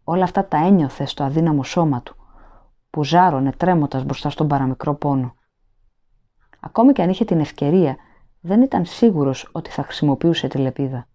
Όλα 0.04 0.24
αυτά 0.24 0.46
τα 0.46 0.58
ένιωθε 0.58 1.06
στο 1.06 1.24
αδύναμο 1.24 1.64
σώμα 1.64 2.02
του, 2.02 2.16
που 2.90 3.04
ζάρωνε 3.04 3.52
τρέμοντας 3.52 4.04
μπροστά 4.04 4.30
στον 4.30 4.48
παραμικρό 4.48 4.96
πόνο. 4.96 5.36
Ακόμη 6.60 6.94
και 6.94 7.02
αν 7.02 7.10
είχε 7.10 7.26
την 7.26 7.40
ευκαιρία, 7.40 7.96
δεν 8.40 8.62
ήταν 8.62 8.86
σίγουρος 8.86 9.50
ότι 9.52 9.70
θα 9.70 9.84
χρησιμοποιούσε 9.84 10.48
τη 10.48 10.58
λεπίδα. 10.58 11.08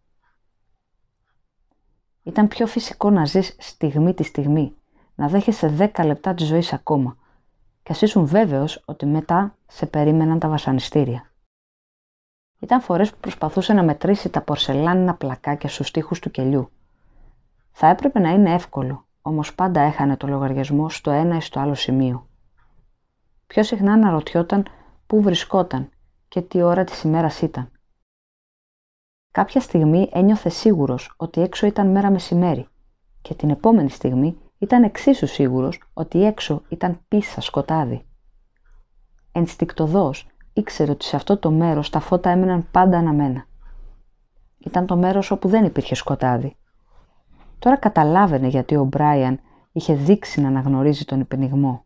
Ήταν 2.23 2.49
πιο 2.49 2.67
φυσικό 2.67 3.11
να 3.11 3.25
ζεις 3.25 3.57
στιγμή 3.59 4.15
τη 4.15 4.23
στιγμή, 4.23 4.75
να 5.15 5.29
δέχεσαι 5.29 5.69
δέκα 5.69 6.05
λεπτά 6.05 6.35
της 6.35 6.47
ζωής 6.47 6.73
ακόμα, 6.73 7.17
και 7.83 7.93
ας 7.93 8.03
ήσουν 8.03 8.27
βέβαιος 8.27 8.83
ότι 8.85 9.07
μετά 9.07 9.57
σε 9.67 9.87
περίμεναν 9.87 10.39
τα 10.39 10.49
βασανιστήρια. 10.49 11.31
Ήταν 12.59 12.81
φορές 12.81 13.11
που 13.11 13.19
προσπαθούσε 13.21 13.73
να 13.73 13.83
μετρήσει 13.83 14.29
τα 14.29 14.41
πορσελάνινα 14.41 15.15
πλακάκια 15.15 15.69
στους 15.69 15.91
τοίχους 15.91 16.19
του 16.19 16.31
κελιού. 16.31 16.71
Θα 17.71 17.87
έπρεπε 17.87 18.19
να 18.19 18.31
είναι 18.31 18.55
εύκολο, 18.55 19.07
όμως 19.23 19.55
πάντα 19.55 19.81
έχανε 19.81 20.17
το 20.17 20.27
λογαριασμό 20.27 20.89
στο 20.89 21.11
ένα 21.11 21.37
ή 21.37 21.41
στο 21.41 21.61
άλλο 21.61 21.75
σημείο. 21.75 22.27
Πιο 23.47 23.63
συχνά 23.63 23.93
αναρωτιόταν 23.93 24.67
πού 25.07 25.23
βρισκόταν 25.23 25.91
και 26.29 26.43
τι 26.43 26.63
ώρα 26.63 26.85
της 26.85 27.03
ημέρας 27.03 27.41
ήταν. 27.41 27.71
Κάποια 29.33 29.61
στιγμή 29.61 30.09
ένιωθε 30.13 30.49
σίγουρος 30.49 31.15
ότι 31.17 31.41
έξω 31.41 31.67
ήταν 31.67 31.91
μέρα 31.91 32.11
μεσημέρι 32.11 32.69
και 33.23 33.35
την 33.35 33.51
επόμενη 33.51 33.91
στιγμή 33.91 34.39
ήταν 34.59 34.83
εξίσου 34.83 35.27
σίγουρος 35.27 35.83
ότι 35.93 36.25
έξω 36.25 36.63
ήταν 36.69 37.01
πίσα 37.09 37.41
σκοτάδι. 37.41 38.05
Ενστικτοδός 39.33 40.27
ήξερε 40.53 40.91
ότι 40.91 41.05
σε 41.05 41.17
αυτό 41.17 41.37
το 41.37 41.51
μέρος 41.51 41.91
τα 41.91 42.01
φώτα 42.01 42.31
έμεναν 42.31 42.71
πάντα 42.71 42.99
αναμένα. 42.99 43.47
Ήταν 44.59 44.87
το 44.87 44.97
μέρος 44.97 45.31
όπου 45.31 45.49
δεν 45.49 45.65
υπήρχε 45.65 45.95
σκοτάδι. 45.95 46.57
Τώρα 47.59 47.77
καταλάβαινε 47.77 48.49
γιατί 48.49 48.77
ο 48.77 48.85
Μπράιαν 48.85 49.41
είχε 49.73 49.95
δείξει 49.95 50.41
να 50.41 50.49
αναγνωρίζει 50.49 51.05
τον 51.05 51.21
υπενιγμό. 51.21 51.85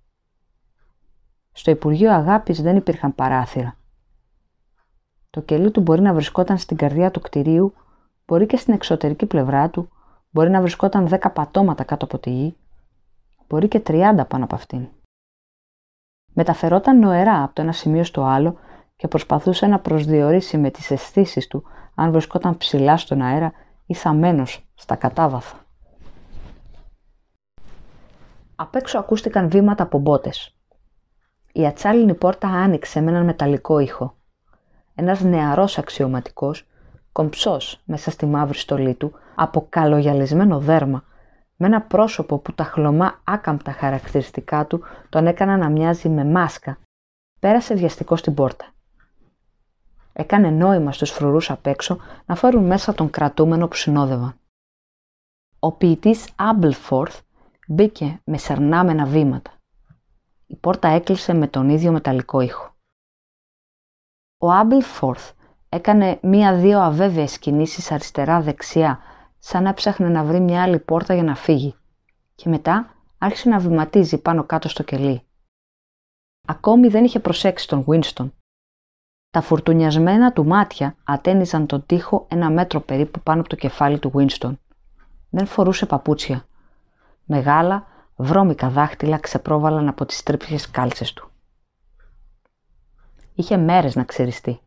Στο 1.53 1.71
Υπουργείο 1.71 2.13
Αγάπης 2.13 2.63
δεν 2.63 2.77
υπήρχαν 2.77 3.15
παράθυρα. 3.15 3.77
Το 5.35 5.41
κελί 5.41 5.71
του 5.71 5.81
μπορεί 5.81 6.01
να 6.01 6.15
βρισκόταν 6.15 6.59
στην 6.59 6.77
καρδιά 6.77 7.11
του 7.11 7.21
κτηρίου, 7.21 7.75
μπορεί 8.27 8.47
και 8.47 8.57
στην 8.57 8.75
εξωτερική 8.75 9.27
πλευρά 9.27 9.71
του, 9.71 9.89
μπορεί 10.31 10.51
να 10.51 10.61
βρισκόταν 10.61 11.09
δέκα 11.09 11.31
πατώματα 11.31 11.85
κάτω 11.85 12.05
από 12.05 12.19
τη 12.19 12.31
γη, 12.31 12.57
μπορεί 13.49 13.69
και 13.69 13.81
τριάντα 13.81 14.25
πάνω 14.25 14.45
από 14.45 14.55
αυτήν. 14.55 14.89
Μεταφερόταν 16.33 16.99
νοερά 16.99 17.43
από 17.43 17.55
το 17.55 17.63
ένα 17.63 17.73
σημείο 17.73 18.05
στο 18.05 18.25
άλλο 18.25 18.59
και 18.97 19.09
προσπαθούσε 19.09 19.67
να 19.67 19.79
προσδιορίσει 19.79 20.59
με 20.59 20.71
τις 20.71 20.91
αισθήσεις 20.91 21.47
του 21.47 21.65
αν 21.95 22.11
βρισκόταν 22.11 22.57
ψηλά 22.57 22.97
στον 22.97 23.23
αέρα 23.23 23.53
ή 23.87 23.95
θαμένος 23.95 24.69
στα 24.75 24.97
κατάβαθα. 24.97 25.57
Απ' 28.57 28.75
έξω 28.75 28.99
ακούστηκαν 28.99 29.51
βήματα 29.51 29.83
από 29.83 29.99
μπότες. 29.99 30.57
Η 31.53 31.67
ατσάλινη 31.67 32.15
πόρτα 32.15 32.49
άνοιξε 32.49 33.01
με 33.01 33.11
έναν 33.11 33.25
μεταλλικό 33.25 33.79
ήχο. 33.79 34.17
Ένας 34.95 35.21
νεαρός 35.21 35.79
αξιωματικός, 35.79 36.67
κομψός 37.13 37.81
μέσα 37.85 38.11
στη 38.11 38.27
μαύρη 38.27 38.59
στολή 38.59 38.95
του, 38.95 39.13
από 39.35 39.67
καλογιαλισμένο 39.69 40.59
δέρμα, 40.59 41.05
με 41.57 41.67
ένα 41.67 41.83
πρόσωπο 41.83 42.39
που 42.39 42.53
τα 42.53 42.65
χλωμά 42.65 43.21
άκαμπτα 43.25 43.73
χαρακτηριστικά 43.73 44.67
του 44.67 44.85
τον 45.09 45.27
έκαναν 45.27 45.59
να 45.59 45.69
μοιάζει 45.69 46.09
με 46.09 46.25
μάσκα, 46.25 46.79
πέρασε 47.41 47.75
βιαστικό 47.75 48.17
στην 48.17 48.35
πόρτα. 48.35 48.73
Έκανε 50.13 50.51
νόημα 50.51 50.93
στους 50.93 51.11
φρουρούς 51.11 51.51
απ' 51.51 51.67
έξω 51.67 51.99
να 52.27 52.35
φέρουν 52.35 52.65
μέσα 52.65 52.95
τον 52.95 53.11
κρατούμενο 53.11 53.69
που 53.69 53.77
συνόδευαν. 53.77 54.39
Ο 55.59 55.73
ποιητής 55.73 56.29
Άμπλφορθ 56.37 57.21
μπήκε 57.69 58.21
με 58.25 58.39
σερνάμενα 58.39 59.05
βήματα. 59.05 59.51
Η 60.47 60.57
πόρτα 60.57 60.89
έκλεισε 60.89 61.33
με 61.33 61.47
τον 61.47 61.69
ίδιο 61.69 61.93
μεταλλικό 61.93 62.41
ήχο. 62.41 62.74
Ο 64.45 64.51
Άμπλφορθ 64.51 65.33
έκανε 65.69 66.19
μία-δύο 66.23 66.81
αβέβαιες 66.81 67.39
κινήσεις 67.39 67.93
αριστερά-δεξιά 67.93 68.99
σαν 69.39 69.63
να 69.63 69.75
ψάχνε 69.75 70.09
να 70.09 70.25
βρει 70.25 70.41
μια 70.41 70.63
άλλη 70.63 70.79
πόρτα 70.79 71.15
για 71.15 71.23
να 71.23 71.35
φύγει 71.35 71.75
και 72.35 72.49
μετά 72.49 72.95
άρχισε 73.19 73.49
να 73.49 73.59
βηματίζει 73.59 74.19
πάνω 74.19 74.45
κάτω 74.45 74.69
στο 74.69 74.83
κελί. 74.83 75.23
Ακόμη 76.47 76.89
δεν 76.89 77.05
είχε 77.05 77.21
προσέξει 77.21 77.69
τον 77.69 77.85
Winston. 77.89 78.31
Τα 79.31 79.41
φουρτουνιασμένα 79.41 80.33
του 80.33 80.47
μάτια 80.47 80.97
ατένιζαν 81.05 81.67
τον 81.67 81.87
τοίχο 81.87 82.27
ένα 82.31 82.51
μέτρο 82.51 82.81
περίπου 82.81 83.21
πάνω 83.21 83.41
από 83.41 83.49
το 83.49 83.57
κεφάλι 83.57 83.99
του 83.99 84.13
Winston. 84.15 84.57
Δεν 85.31 85.47
φορούσε 85.47 85.87
παπούτσια. 85.87 86.45
Μεγάλα, 87.25 87.87
βρώμικα 88.17 88.69
δάχτυλα 88.69 89.19
ξεπρόβαλαν 89.19 89.89
από 89.89 90.05
τις 90.05 90.23
τρίπιες 90.23 90.71
κάλτσες 90.71 91.13
του. 91.13 91.29
Είχε 93.35 93.57
μέρες 93.57 93.95
να 93.95 94.05
ξεριστεί. 94.05 94.61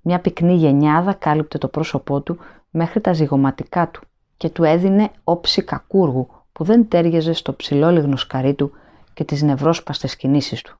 Μια 0.00 0.20
πυκνή 0.20 0.54
γενιάδα 0.54 1.14
κάλυπτε 1.14 1.58
το 1.58 1.68
πρόσωπό 1.68 2.20
του 2.20 2.38
μέχρι 2.70 3.00
τα 3.00 3.12
ζυγωματικά 3.12 3.90
του 3.90 4.00
και 4.36 4.50
του 4.50 4.64
έδινε 4.64 5.10
όψη 5.24 5.64
κακούργου 5.64 6.28
που 6.52 6.64
δεν 6.64 6.88
τέριαζε 6.88 7.32
στο 7.32 7.54
ψηλό 7.54 8.16
σκαρί 8.16 8.54
του 8.54 8.72
και 9.14 9.24
τις 9.24 9.42
νευρόσπαστες 9.42 10.16
κινήσεις 10.16 10.62
του. 10.62 10.78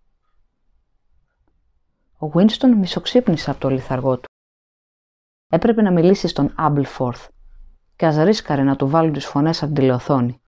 Ο 2.18 2.30
Winston 2.34 2.74
μισοξύπνησε 2.76 3.50
από 3.50 3.60
το 3.60 3.68
λιθαργό 3.68 4.18
του. 4.18 4.28
Έπρεπε 5.48 5.82
να 5.82 5.90
μιλήσει 5.90 6.28
στον 6.28 6.52
Άμπλφορθ 6.56 7.28
και 7.96 8.06
ας 8.06 8.16
ρίσκαρε 8.16 8.62
να 8.62 8.76
του 8.76 8.88
βάλουν 8.88 9.12
τις 9.12 9.26
φωνές 9.26 9.62
από 9.62 9.72
την 9.72 9.80
τηλεοθόνη. 9.80 10.40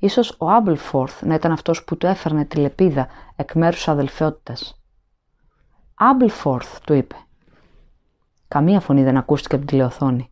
Ίσως 0.00 0.36
ο 0.38 0.50
Άμπλφορθ 0.50 1.22
να 1.22 1.34
ήταν 1.34 1.52
αυτός 1.52 1.84
που 1.84 1.96
του 1.96 2.06
έφερνε 2.06 2.44
τη 2.44 2.56
λεπίδα 2.56 3.08
εκ 3.36 3.54
μέρους 3.54 3.88
αδελφαιότητας. 3.88 4.77
«Άμπλφορθ», 6.00 6.80
του 6.80 6.92
είπε. 6.92 7.16
Καμία 8.48 8.80
φωνή 8.80 9.02
δεν 9.02 9.16
ακούστηκε 9.16 9.54
από 9.54 9.64
την 9.64 9.74
τηλεοθόνη. 9.76 10.30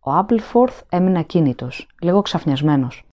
Ο 0.00 0.10
Άμπλφορθ 0.10 0.82
έμεινε 0.88 1.18
ακίνητος, 1.18 1.88
λίγο 2.00 2.22
ξαφνιασμένος. 2.22 3.04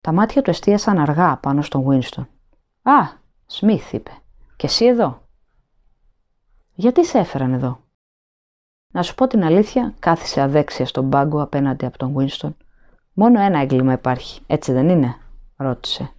Τα 0.00 0.12
μάτια 0.12 0.42
του 0.42 0.50
εστίασαν 0.50 0.98
αργά 0.98 1.36
πάνω 1.36 1.62
στον 1.62 1.82
Βίνστον. 1.82 2.28
Α, 2.82 2.92
Σμιθ, 3.46 3.92
είπε. 3.92 4.10
Και 4.56 4.66
εσύ 4.66 4.84
εδώ. 4.84 5.22
Γιατί 6.74 7.04
σε 7.04 7.18
έφεραν 7.18 7.52
εδώ; 7.52 7.80
Να 8.92 9.02
σου 9.02 9.14
πω 9.14 9.26
την 9.26 9.44
αλήθεια, 9.44 9.94
κάθισε 9.98 10.40
αδέξια 10.40 10.86
στον 10.86 11.10
πάγκο 11.10 11.42
απέναντι 11.42 11.86
από 11.86 11.98
τον 11.98 12.12
Βίνστον. 12.12 12.56
Μόνο 13.12 13.40
ένα 13.40 13.58
έγκλημα 13.58 13.92
υπάρχει, 13.92 14.42
έτσι 14.46 14.72
δεν 14.72 14.88
είναι, 14.88 15.16
ρώτησε. 15.56 16.12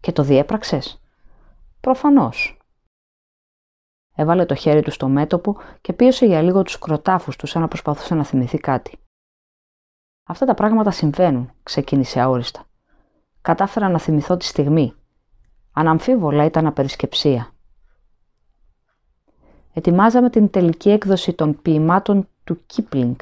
Και 0.00 0.12
το 0.12 0.22
διέπραξες; 0.22 1.00
Προφανώς, 1.80 2.59
Έβαλε 4.20 4.44
το 4.44 4.54
χέρι 4.54 4.82
του 4.82 4.90
στο 4.90 5.08
μέτωπο 5.08 5.56
και 5.80 5.92
πίωσε 5.92 6.26
για 6.26 6.42
λίγο 6.42 6.62
τους 6.62 6.78
κροτάφους 6.78 7.36
του 7.36 7.46
σαν 7.46 7.62
να 7.62 7.68
προσπαθούσε 7.68 8.14
να 8.14 8.24
θυμηθεί 8.24 8.58
κάτι. 8.58 8.98
Αυτά 10.24 10.46
τα 10.46 10.54
πράγματα 10.54 10.90
συμβαίνουν, 10.90 11.50
ξεκίνησε 11.62 12.20
αόριστα. 12.20 12.64
Κατάφερα 13.40 13.88
να 13.88 13.98
θυμηθώ 13.98 14.36
τη 14.36 14.44
στιγμή. 14.44 14.94
Αναμφίβολα 15.72 16.44
ήταν 16.44 16.66
απερισκεψία. 16.66 17.50
Ετοιμάζαμε 19.72 20.30
την 20.30 20.50
τελική 20.50 20.90
έκδοση 20.90 21.32
των 21.32 21.62
ποιημάτων 21.62 22.28
του 22.44 22.66
Κίπλινγκ. 22.66 23.16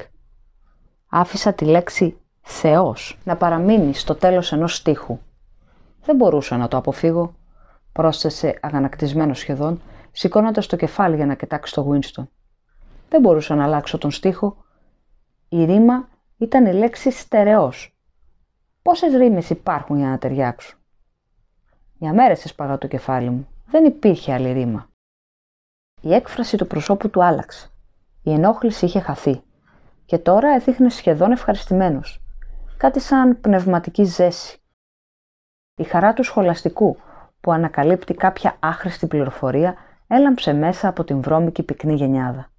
Άφησα 1.09 1.53
τη 1.53 1.65
λέξη 1.65 2.17
«Θεός» 2.41 3.17
να 3.23 3.35
παραμείνει 3.35 3.93
στο 3.93 4.15
τέλος 4.15 4.51
ενός 4.51 4.75
στίχου. 4.75 5.19
Δεν 6.03 6.15
μπορούσα 6.15 6.57
να 6.57 6.67
το 6.67 6.77
αποφύγω, 6.77 7.33
πρόσθεσε 7.91 8.59
αγανακτισμένος 8.61 9.39
σχεδόν 9.39 9.81
σηκώνοντας 10.11 10.67
το 10.67 10.75
κεφάλι 10.75 11.15
για 11.15 11.25
να 11.25 11.35
κοιτάξει 11.35 11.73
το 11.73 11.91
Winston. 11.91 12.23
Δεν 13.09 13.21
μπορούσα 13.21 13.55
να 13.55 13.63
αλλάξω 13.63 13.97
τον 13.97 14.11
στίχο. 14.11 14.65
Η 15.49 15.65
ρήμα 15.65 16.09
ήταν 16.37 16.65
η 16.65 16.73
λέξη 16.73 17.11
στερεός. 17.11 17.97
Πόσες 18.81 19.13
ρήμες 19.13 19.49
υπάρχουν 19.49 19.97
για 19.97 20.07
να 20.07 20.17
ταιριάξουν. 20.17 20.79
Για 21.97 22.13
μέρες 22.13 22.45
έσπαγα 22.45 22.77
το 22.77 22.87
κεφάλι 22.87 23.29
μου. 23.29 23.47
Δεν 23.65 23.85
υπήρχε 23.85 24.33
άλλη 24.33 24.51
ρήμα. 24.51 24.89
Η 26.01 26.13
έκφραση 26.13 26.57
του 26.57 26.67
προσώπου 26.67 27.09
του 27.09 27.23
άλλαξε. 27.23 27.69
Η 28.23 28.31
ενόχληση 28.33 28.85
είχε 28.85 28.99
χαθεί. 28.99 29.41
Και 30.05 30.17
τώρα 30.17 30.49
έδειχνε 30.49 30.89
σχεδόν 30.89 31.31
ευχαριστημένος. 31.31 32.21
Κάτι 32.77 32.99
σαν 32.99 33.41
πνευματική 33.41 34.03
ζέση. 34.03 34.57
Η 35.75 35.83
χαρά 35.83 36.13
του 36.13 36.23
σχολαστικού 36.23 36.97
που 37.41 37.51
ανακαλύπτει 37.51 38.13
κάποια 38.13 38.55
άχρηστη 38.59 39.07
πληροφορία 39.07 39.75
έλαμψε 40.11 40.53
μέσα 40.53 40.87
από 40.87 41.03
την 41.03 41.21
βρώμικη 41.21 41.63
πυκνή 41.63 41.93
γενιάδα. 41.93 42.51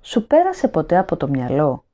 «Σου 0.00 0.26
πέρασε 0.26 0.68
ποτέ 0.68 0.96
από 0.96 1.16
το 1.16 1.28
μυαλό», 1.28 1.84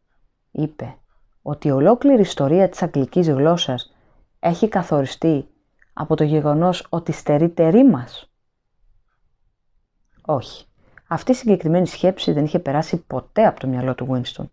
είπε, 0.50 0.96
«ότι 1.42 1.68
η 1.68 1.70
ολόκληρη 1.70 2.20
ιστορία 2.20 2.68
της 2.68 2.82
αγγλικής 2.82 3.28
γλώσσας 3.28 3.94
έχει 4.40 4.68
καθοριστεί 4.68 5.48
από 5.92 6.16
το 6.16 6.24
γεγονός 6.24 6.86
ότι 6.88 7.12
στερείται 7.12 7.68
ρήμας». 7.68 8.30
Όχι. 10.26 10.66
Αυτή 11.08 11.30
η 11.30 11.34
συγκεκριμένη 11.34 11.86
σκέψη 11.86 12.32
δεν 12.32 12.44
είχε 12.44 12.58
περάσει 12.58 13.04
ποτέ 13.06 13.46
από 13.46 13.60
το 13.60 13.66
μυαλό 13.66 13.94
του 13.94 14.08
Winston. 14.10 14.44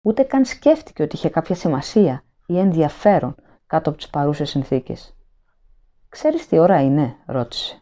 Ούτε 0.00 0.22
καν 0.22 0.44
σκέφτηκε 0.44 1.02
ότι 1.02 1.16
είχε 1.16 1.28
κάποια 1.28 1.54
σημασία 1.54 2.24
ή 2.46 2.58
ενδιαφέρον 2.58 3.34
κάτω 3.66 3.88
από 3.88 3.98
τις 3.98 4.08
παρούσες 4.08 4.50
συνθήκες. 4.50 5.16
«Ξέρεις 6.08 6.48
τι 6.48 6.58
ώρα 6.58 6.82
είναι» 6.82 7.16
ρώτησε. 7.26 7.80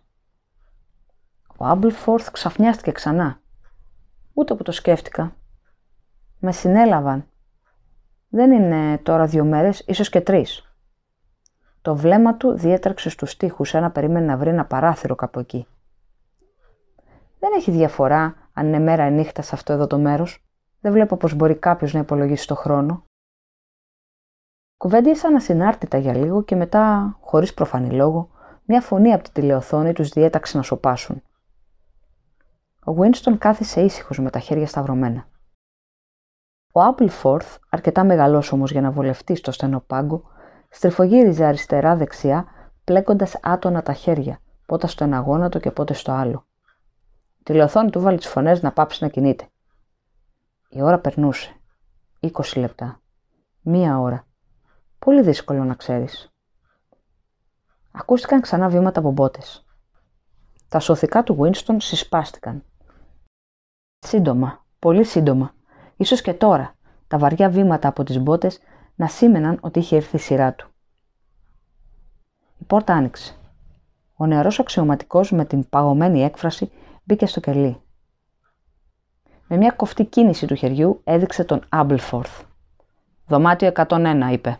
Ο 1.56 1.64
Άμπλφορθ 1.64 2.30
ξαφνιάστηκε 2.30 2.92
ξανά. 2.92 3.40
Ούτε 4.32 4.54
που 4.54 4.62
το 4.62 4.72
σκέφτηκα. 4.72 5.36
Με 6.38 6.52
συνέλαβαν. 6.52 7.26
Δεν 8.28 8.52
είναι 8.52 8.98
τώρα 8.98 9.26
δύο 9.26 9.44
μέρες, 9.44 9.84
ίσως 9.86 10.08
και 10.08 10.20
τρεις. 10.20 10.74
Το 11.82 11.96
βλέμμα 11.96 12.36
του 12.36 12.52
διέτρεξε 12.52 13.10
στους 13.10 13.36
τοίχους 13.36 13.68
σαν 13.68 13.82
να 13.82 13.90
περίμενε 13.90 14.26
να 14.26 14.36
βρει 14.36 14.48
ένα 14.48 14.64
παράθυρο 14.64 15.14
κάπου 15.14 15.38
εκεί. 15.38 15.66
Δεν 17.38 17.50
έχει 17.56 17.70
διαφορά 17.70 18.34
αν 18.52 18.66
είναι 18.66 18.78
μέρα 18.78 19.06
ή 19.06 19.10
νύχτα 19.10 19.42
σε 19.42 19.54
αυτό 19.54 19.72
εδώ 19.72 19.86
το 19.86 19.98
μέρος. 19.98 20.44
Δεν 20.80 20.92
βλέπω 20.92 21.16
πως 21.16 21.34
μπορεί 21.34 21.54
κάποιος 21.54 21.92
να 21.92 22.00
υπολογίσει 22.00 22.46
το 22.46 22.54
χρόνο. 22.54 23.04
Κουβέντιασαν 24.76 25.34
ασυνάρτητα 25.34 25.98
για 25.98 26.16
λίγο 26.16 26.42
και 26.42 26.56
μετά, 26.56 27.16
χωρίς 27.20 27.54
προφανή 27.54 27.90
λόγο, 27.90 28.30
μια 28.64 28.80
φωνή 28.80 29.12
από 29.12 29.24
τη 29.24 29.30
τηλεοθόνη 29.30 29.92
τους 29.92 30.08
διέταξε 30.08 30.56
να 30.56 30.62
σοπάσουν. 30.62 31.22
Ο 32.86 32.94
Winston 32.98 33.38
κάθισε 33.38 33.80
ήσυχος 33.80 34.18
με 34.18 34.30
τα 34.30 34.38
χέρια 34.38 34.66
σταυρωμένα. 34.66 35.28
Ο 36.72 36.82
Άπλφορθ, 36.82 37.58
αρκετά 37.68 38.04
μεγαλός 38.04 38.52
όμως 38.52 38.70
για 38.70 38.80
να 38.80 38.90
βολευτεί 38.90 39.34
στο 39.34 39.52
στενό 39.52 39.80
πάγκο, 39.80 40.22
στριφογύριζε 40.68 41.44
αριστερά-δεξιά, 41.44 42.46
πλέκοντας 42.84 43.38
άτονα 43.42 43.82
τα 43.82 43.92
χέρια, 43.92 44.40
πότε 44.66 44.86
στο 44.86 45.04
ένα 45.04 45.18
γόνατο 45.18 45.58
και 45.58 45.70
πότε 45.70 45.94
στο 45.94 46.12
άλλο. 46.12 46.46
Η 47.38 47.42
τηλεοθόνη 47.42 47.90
του 47.90 48.00
βάλει 48.00 48.16
τις 48.16 48.28
φωνές 48.28 48.62
να 48.62 48.72
πάψει 48.72 49.02
να 49.02 49.08
κινείται. 49.08 49.48
Η 50.68 50.82
ώρα 50.82 50.98
περνούσε. 50.98 51.60
20 52.20 52.30
λεπτά. 52.56 53.00
Μία 53.60 53.98
ώρα. 53.98 54.26
Πολύ 54.98 55.22
δύσκολο 55.22 55.64
να 55.64 55.74
ξέρεις. 55.74 56.32
Ακούστηκαν 57.92 58.40
ξανά 58.40 58.68
βήματα 58.68 59.00
από 59.00 59.10
μπότες. 59.10 59.64
Τα 60.68 60.78
σωθικά 60.78 61.22
του 61.22 61.38
Winston 61.40 61.76
συσπάστηκαν. 61.78 62.64
Σύντομα, 64.06 64.64
πολύ 64.78 65.04
σύντομα, 65.04 65.54
ίσως 65.96 66.20
και 66.20 66.34
τώρα, 66.34 66.74
τα 67.08 67.18
βαριά 67.18 67.48
βήματα 67.50 67.88
από 67.88 68.02
τις 68.04 68.18
μπότες 68.18 68.60
να 68.94 69.06
σήμαιναν 69.06 69.58
ότι 69.60 69.78
είχε 69.78 69.96
έρθει 69.96 70.16
η 70.16 70.18
σειρά 70.18 70.54
του. 70.54 70.68
Η 72.58 72.64
πόρτα 72.64 72.94
άνοιξε. 72.94 73.34
Ο 74.14 74.26
νεαρός 74.26 74.58
αξιωματικός 74.58 75.30
με 75.30 75.44
την 75.44 75.68
παγωμένη 75.68 76.22
έκφραση 76.22 76.70
μπήκε 77.04 77.26
στο 77.26 77.40
κελί. 77.40 77.80
Με 79.48 79.56
μια 79.56 79.70
κοφτή 79.70 80.04
κίνηση 80.04 80.46
του 80.46 80.54
χεριού 80.54 81.00
έδειξε 81.04 81.44
τον 81.44 81.64
Άμπλφορθ. 81.68 82.42
«Δωμάτιο 83.26 83.72
101», 83.74 84.28
είπε. 84.32 84.58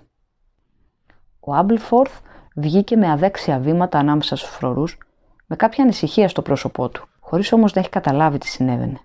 Ο 1.41 1.55
Άμπλφορθ 1.55 2.21
βγήκε 2.55 2.97
με 2.97 3.11
αδέξια 3.11 3.59
βήματα 3.59 3.99
ανάμεσα 3.99 4.37
στους 4.37 4.51
φρορούς, 4.51 4.99
με 5.47 5.57
κάποια 5.57 5.85
ανησυχία 5.85 6.29
στο 6.29 6.43
πρόσωπό 6.43 6.89
του, 6.89 7.09
χωρίς 7.21 7.53
όμως 7.53 7.73
να 7.73 7.81
έχει 7.81 7.91
καταλάβει 7.91 8.39
τι 8.39 8.47
συνέβαινε. 8.47 9.01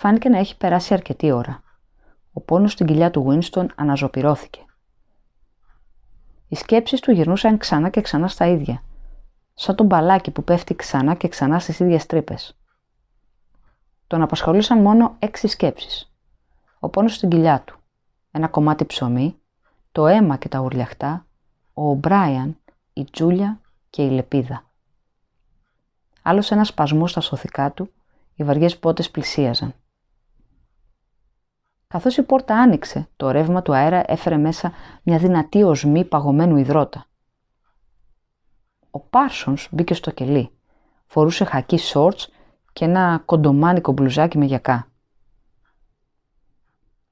Φάνηκε 0.00 0.28
να 0.28 0.38
έχει 0.38 0.56
περάσει 0.56 0.94
αρκετή 0.94 1.30
ώρα. 1.30 1.62
Ο 2.32 2.40
πόνος 2.40 2.72
στην 2.72 2.86
κοιλιά 2.86 3.10
του 3.10 3.26
Winston 3.28 3.66
αναζωπυρώθηκε. 3.74 4.64
Οι 6.48 6.56
σκέψεις 6.56 7.00
του 7.00 7.10
γυρνούσαν 7.10 7.58
ξανά 7.58 7.88
και 7.88 8.00
ξανά 8.00 8.28
στα 8.28 8.46
ίδια, 8.46 8.82
σαν 9.54 9.76
τον 9.76 9.86
μπαλάκι 9.86 10.30
που 10.30 10.44
πέφτει 10.44 10.74
ξανά 10.74 11.14
και 11.14 11.28
ξανά 11.28 11.58
στις 11.58 11.80
ίδιες 11.80 12.06
τρύπες. 12.06 12.56
Τον 14.06 14.22
απασχολούσαν 14.22 14.80
μόνο 14.82 15.16
έξι 15.18 15.48
σκέψεις. 15.48 16.12
Ο 16.78 16.88
πόνος 16.88 17.14
στην 17.14 17.28
κοιλιά 17.28 17.62
του, 17.64 17.78
ένα 18.30 18.48
κομμάτι 18.48 18.84
ψωμί, 18.84 19.36
το 19.92 20.06
αίμα 20.06 20.36
και 20.36 20.48
τα 20.48 20.60
ουρλιαχτά, 20.60 21.26
ο 21.74 21.94
Μπράιαν, 21.94 22.58
η 22.92 23.04
Τζούλια 23.04 23.60
και 23.90 24.02
η 24.02 24.10
Λεπίδα. 24.10 24.64
Άλλος 26.22 26.50
ένας 26.50 26.68
σπασμός 26.68 27.10
στα 27.10 27.20
σωθικά 27.20 27.72
του, 27.72 27.92
οι 28.34 28.44
βαριές 28.44 28.78
πότες 28.78 29.10
πλησίαζαν. 29.10 29.74
Καθώς 31.92 32.16
η 32.16 32.22
πόρτα 32.22 32.54
άνοιξε, 32.54 33.08
το 33.16 33.30
ρεύμα 33.30 33.62
του 33.62 33.74
αέρα 33.74 34.02
έφερε 34.06 34.36
μέσα 34.36 34.72
μια 35.02 35.18
δυνατή 35.18 35.62
οσμή 35.62 36.04
παγωμένου 36.04 36.56
υδρότα. 36.56 37.06
Ο 38.90 39.00
Πάρσονς 39.00 39.68
μπήκε 39.70 39.94
στο 39.94 40.10
κελί. 40.10 40.50
Φορούσε 41.06 41.44
χακί 41.44 41.78
σόρτς 41.78 42.30
και 42.72 42.84
ένα 42.84 43.22
κοντομάνικο 43.24 43.92
μπλουζάκι 43.92 44.38
με 44.38 44.44
γιακά. 44.44 44.88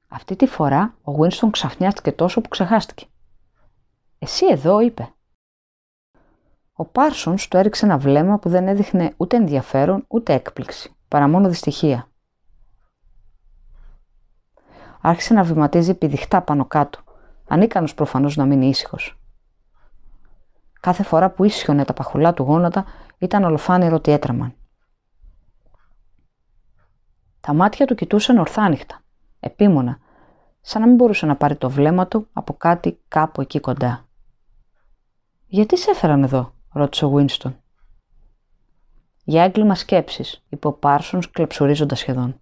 Αυτή 0.08 0.36
τη 0.36 0.46
φορά 0.46 0.94
ο 1.02 1.10
Γουίνστον 1.10 1.50
ξαφνιάστηκε 1.50 2.12
τόσο 2.12 2.40
που 2.40 2.48
ξεχάστηκε. 2.48 3.06
«Εσύ 4.18 4.46
εδώ» 4.46 4.80
είπε. 4.80 5.12
Ο 6.72 6.84
Πάρσονς 6.84 7.48
του 7.48 7.56
έριξε 7.56 7.84
ένα 7.84 7.98
βλέμμα 7.98 8.38
που 8.38 8.48
δεν 8.48 8.68
έδειχνε 8.68 9.14
ούτε 9.16 9.36
ενδιαφέρον 9.36 10.04
ούτε 10.08 10.32
έκπληξη, 10.32 10.94
παρά 11.08 11.28
μόνο 11.28 11.48
δυστυχία 11.48 12.07
άρχισε 15.08 15.34
να 15.34 15.42
βηματίζει 15.42 15.94
πηδιχτά 15.94 16.42
πάνω 16.42 16.64
κάτω, 16.64 17.00
ανίκανος 17.48 17.94
προφανώς 17.94 18.36
να 18.36 18.44
μείνει 18.44 18.68
ήσυχος. 18.68 19.20
Κάθε 20.80 21.02
φορά 21.02 21.30
που 21.30 21.44
ίσιονε 21.44 21.84
τα 21.84 21.92
παχουλά 21.92 22.34
του 22.34 22.42
γόνατα 22.42 22.84
ήταν 23.18 23.44
ολοφάνερο 23.44 23.94
ότι 23.96 24.10
έτρεμαν. 24.10 24.54
Τα 27.40 27.52
μάτια 27.52 27.86
του 27.86 27.94
κοιτούσαν 27.94 28.38
ορθάνυχτα, 28.38 29.02
επίμονα, 29.40 29.98
σαν 30.60 30.80
να 30.80 30.86
μην 30.86 30.96
μπορούσε 30.96 31.26
να 31.26 31.36
πάρει 31.36 31.56
το 31.56 31.70
βλέμμα 31.70 32.06
του 32.06 32.28
από 32.32 32.54
κάτι 32.54 33.00
κάπου 33.08 33.40
εκεί 33.40 33.60
κοντά. 33.60 34.06
«Γιατί 35.46 35.78
σε 35.78 35.90
έφεραν 35.90 36.22
εδώ» 36.22 36.54
ρώτησε 36.72 37.04
ο 37.04 37.10
Βίνστον. 37.10 37.56
«Για 39.24 39.42
έγκλημα 39.42 39.74
σκέψης», 39.74 40.44
είπε 40.48 40.66
ο 40.66 40.72
Πάρσονς 40.72 41.30
κλεψουρίζοντας 41.30 41.98
σχεδόν. 41.98 42.40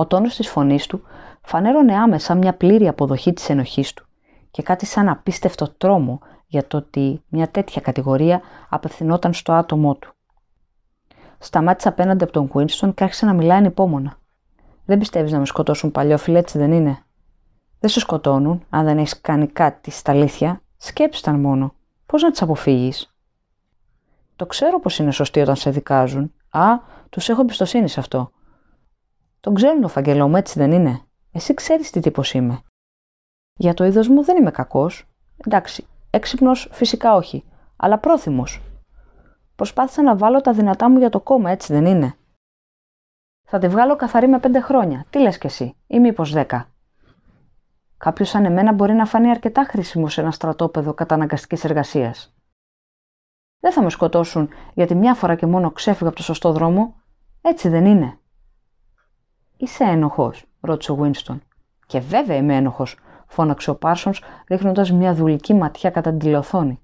Ο 0.00 0.06
τόνος 0.06 0.36
της 0.36 0.48
φωνής 0.48 0.86
του 0.86 1.02
φανέρωνε 1.42 1.96
άμεσα 1.96 2.34
μια 2.34 2.54
πλήρη 2.54 2.88
αποδοχή 2.88 3.32
της 3.32 3.48
ενοχής 3.48 3.94
του 3.94 4.06
και 4.50 4.62
κάτι 4.62 4.86
σαν 4.86 5.08
απίστευτο 5.08 5.68
τρόμο 5.68 6.20
για 6.46 6.66
το 6.66 6.76
ότι 6.76 7.22
μια 7.28 7.48
τέτοια 7.48 7.80
κατηγορία 7.80 8.40
απευθυνόταν 8.68 9.32
στο 9.32 9.52
άτομό 9.52 9.94
του. 9.94 10.14
Σταμάτησε 11.38 11.88
απέναντι 11.88 12.24
από 12.24 12.32
τον 12.32 12.48
Κουίνστον 12.48 12.94
και 12.94 13.04
άρχισε 13.04 13.26
να 13.26 13.32
μιλάει 13.32 13.58
ανυπόμονα. 13.58 14.18
Δεν 14.84 14.98
πιστεύεις 14.98 15.32
να 15.32 15.38
με 15.38 15.46
σκοτώσουν 15.46 15.90
παλιό 15.90 16.18
έτσι 16.26 16.58
δεν 16.58 16.72
είναι; 16.72 16.98
Δεν 17.80 17.90
σε 17.90 18.00
σκοτώνουν, 18.00 18.64
αν 18.70 18.84
δεν 18.84 18.98
έχεις 18.98 19.20
κάνει 19.20 19.46
κάτι 19.46 19.90
στα 19.90 20.12
αλήθεια. 20.12 20.62
Σκέψταν 20.76 21.40
μόνο. 21.40 21.74
Πώς 22.06 22.22
να 22.22 22.30
τις 22.30 22.42
αποφύγεις; 22.42 23.14
Το 24.36 24.46
ξέρω 24.46 24.80
πως 24.80 24.98
είναι 24.98 25.10
σωστοί 25.10 25.40
όταν 25.40 25.56
σε 25.56 25.70
δικάζουν. 25.70 26.32
Α, 26.50 26.78
τους 27.10 27.28
έχω 27.28 27.40
εμπιστοσύνη 27.40 27.88
σε 27.88 28.00
αυτό. 28.00 28.30
Τον 29.40 29.54
ξέρουν 29.54 29.80
το 29.80 29.88
φαγγελό 29.88 30.28
μου, 30.28 30.36
έτσι 30.36 30.58
δεν 30.58 30.72
είναι; 30.72 31.00
Εσύ 31.32 31.54
ξέρεις 31.54 31.90
τι 31.90 32.00
τύπος 32.00 32.34
είμαι. 32.34 32.62
Για 33.54 33.74
το 33.74 33.84
είδος 33.84 34.08
μου 34.08 34.24
δεν 34.24 34.36
είμαι 34.36 34.50
κακός. 34.50 35.08
Εντάξει, 35.36 35.86
έξυπνος 36.10 36.68
φυσικά 36.72 37.14
όχι, 37.14 37.44
αλλά 37.76 37.98
πρόθυμος. 37.98 38.62
Προσπάθησα 39.56 40.02
να 40.02 40.16
βάλω 40.16 40.40
τα 40.40 40.52
δυνατά 40.52 40.90
μου 40.90 40.98
για 40.98 41.08
το 41.10 41.20
κόμμα, 41.20 41.50
έτσι 41.50 41.72
δεν 41.72 41.86
είναι; 41.86 42.14
Θα 43.48 43.58
τη 43.58 43.68
βγάλω 43.68 43.96
καθαρή 43.96 44.28
με 44.28 44.38
πέντε 44.38 44.60
χρόνια. 44.60 45.06
Τι 45.10 45.18
λες 45.18 45.38
κι 45.38 45.46
εσύ, 45.46 45.76
ή 45.86 46.00
μήπως 46.00 46.32
δέκα; 46.32 46.68
Κάποιος 47.96 48.28
σαν 48.28 48.44
εμένα 48.44 48.72
μπορεί 48.72 48.92
να 48.92 49.06
φανεί 49.06 49.30
αρκετά 49.30 49.64
χρήσιμος 49.64 50.12
σε 50.12 50.20
ένα 50.20 50.30
στρατόπεδο 50.30 50.94
καταναγκαστικής 50.94 51.64
εργασίας. 51.64 52.34
Δεν 53.60 53.72
θα 53.72 53.82
με 53.82 53.90
σκοτώσουν 53.90 54.48
γιατί 54.74 54.94
μια 54.94 55.14
φορά 55.14 55.34
και 55.34 55.46
μόνο 55.46 55.70
ξέφυγα 55.70 56.08
από 56.08 56.16
το 56.16 56.22
σωστό 56.22 56.52
δρόμο. 56.52 56.94
Έτσι 57.40 57.68
δεν 57.68 57.84
είναι; 57.84 58.18
Είσαι 59.62 59.84
ένοχος, 59.84 60.44
ρώτησε 60.60 60.92
ο 60.92 60.94
Βίνστον. 60.94 61.42
Και 61.86 62.00
βέβαια 62.00 62.36
είμαι 62.36 62.56
ένοχος, 62.56 62.98
φώναξε 63.26 63.70
ο 63.70 63.76
Πάρσον, 63.76 64.12
ρίχνοντας 64.48 64.92
μια 64.92 65.14
δουλική 65.14 65.54
ματιά 65.54 65.90
κατά 65.90 66.10
την 66.10 66.18
τηλεοθόνη. 66.18 66.80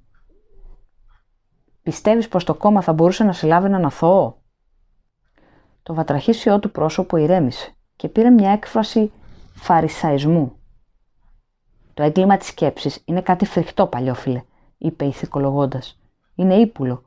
Πιστεύεις 1.82 2.28
πως 2.28 2.44
το 2.44 2.54
κόμμα 2.54 2.80
θα 2.80 2.92
μπορούσε 2.92 3.24
να 3.24 3.32
συλλάβει 3.32 3.66
έναν 3.66 3.84
αθώο; 3.84 4.42
Το 5.82 5.94
βατραχίσιό 5.94 6.58
του 6.58 6.70
πρόσωπο 6.70 7.16
ηρέμησε 7.16 7.74
και 7.96 8.08
πήρε 8.08 8.30
μια 8.30 8.50
έκφραση 8.50 9.12
φαρισαϊσμού. 9.54 10.56
Το 11.94 12.02
έγκλημα 12.02 12.36
της 12.36 12.46
σκέψης 12.48 13.02
είναι 13.04 13.20
κάτι 13.20 13.44
φρικτό, 13.46 13.86
παλιόφιλε, 13.86 14.42
είπε 14.78 15.04
ηθικολογώντας. 15.04 16.00
Είναι 16.34 16.54
ύπουλο. 16.54 17.02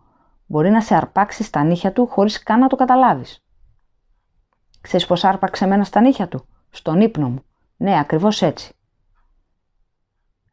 Μπορεί 0.45 0.69
να 0.69 0.81
σε 0.81 0.95
αρπάξει 0.95 1.43
στα 1.43 1.63
νύχια 1.63 1.91
του 1.93 2.07
χωρίς 2.07 2.43
καν 2.43 2.59
να 2.59 2.67
το 2.67 2.75
καταλάβεις. 2.75 3.43
Ξέρεις 4.89 5.07
πως 5.07 5.23
άρπαξε 5.23 5.65
μένα 5.65 5.83
στα 5.83 6.01
νύχια 6.01 6.27
του, 6.27 6.45
στον 6.69 7.01
ύπνο 7.01 7.29
μου. 7.29 7.43
Ναι, 7.77 7.99
ακριβώς 7.99 8.41
έτσι. 8.41 8.73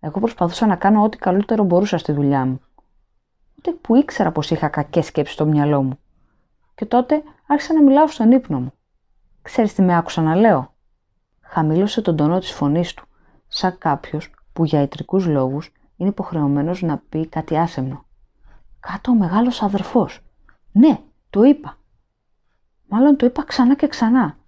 Εγώ 0.01 0.21
προσπαθούσα 0.21 0.67
να 0.67 0.77
κάνω 0.77 1.03
ό,τι 1.03 1.17
καλύτερο 1.17 1.65
μπορούσα 1.65 1.99
στη 1.99 2.13
δουλειά 2.13 2.45
μου. 2.45 2.61
Ούτε 3.59 3.71
που 3.71 3.97
ήξερα 3.97 4.33
πως 4.33 4.51
είχα 4.51 4.69
κακές 4.69 5.07
σκέψεις 5.07 5.35
στο 5.35 5.47
μυαλό 5.47 5.83
μου. 5.83 5.99
Και 6.75 6.85
τότε 6.85 7.23
άρχισα 7.47 7.75
να 7.75 7.83
μιλάω 7.83 8.07
στον 8.07 8.33
ύπνο 8.33 8.61
μου. 8.61 8.73
Ξέρεις 9.43 9.75
τι 9.75 9.83
με 9.83 9.97
άκουσα 9.97 10.23
να 10.23 10.35
λέω; 10.35 10.75
Χαμήλωσε 11.41 12.03
τον 12.03 12.17
τόνο 12.17 12.39
της 12.39 12.53
φωνής 12.53 12.95
του, 12.95 13.07
σαν 13.47 13.79
κάποιος 13.79 14.31
που 14.53 14.65
για 14.65 14.83
ιτρικούς 14.83 15.27
λόγους 15.27 15.73
είναι 15.97 16.09
υποχρεωμένος 16.09 16.83
να 16.83 17.03
πει 17.09 17.27
κάτι 17.27 17.57
άσεμνο. 17.57 18.05
Κάτω 18.81 19.11
ο 19.11 19.15
μεγάλος 19.15 19.63
αδερφός. 19.63 20.21
Ναι, 20.73 21.01
το 21.31 21.43
είπα. 21.43 21.77
Μάλλον 22.89 23.17
το 23.17 23.27
είπα 23.27 23.45
ξανά 23.45 23.77
και 23.77 23.87
ξανά. 23.87 24.39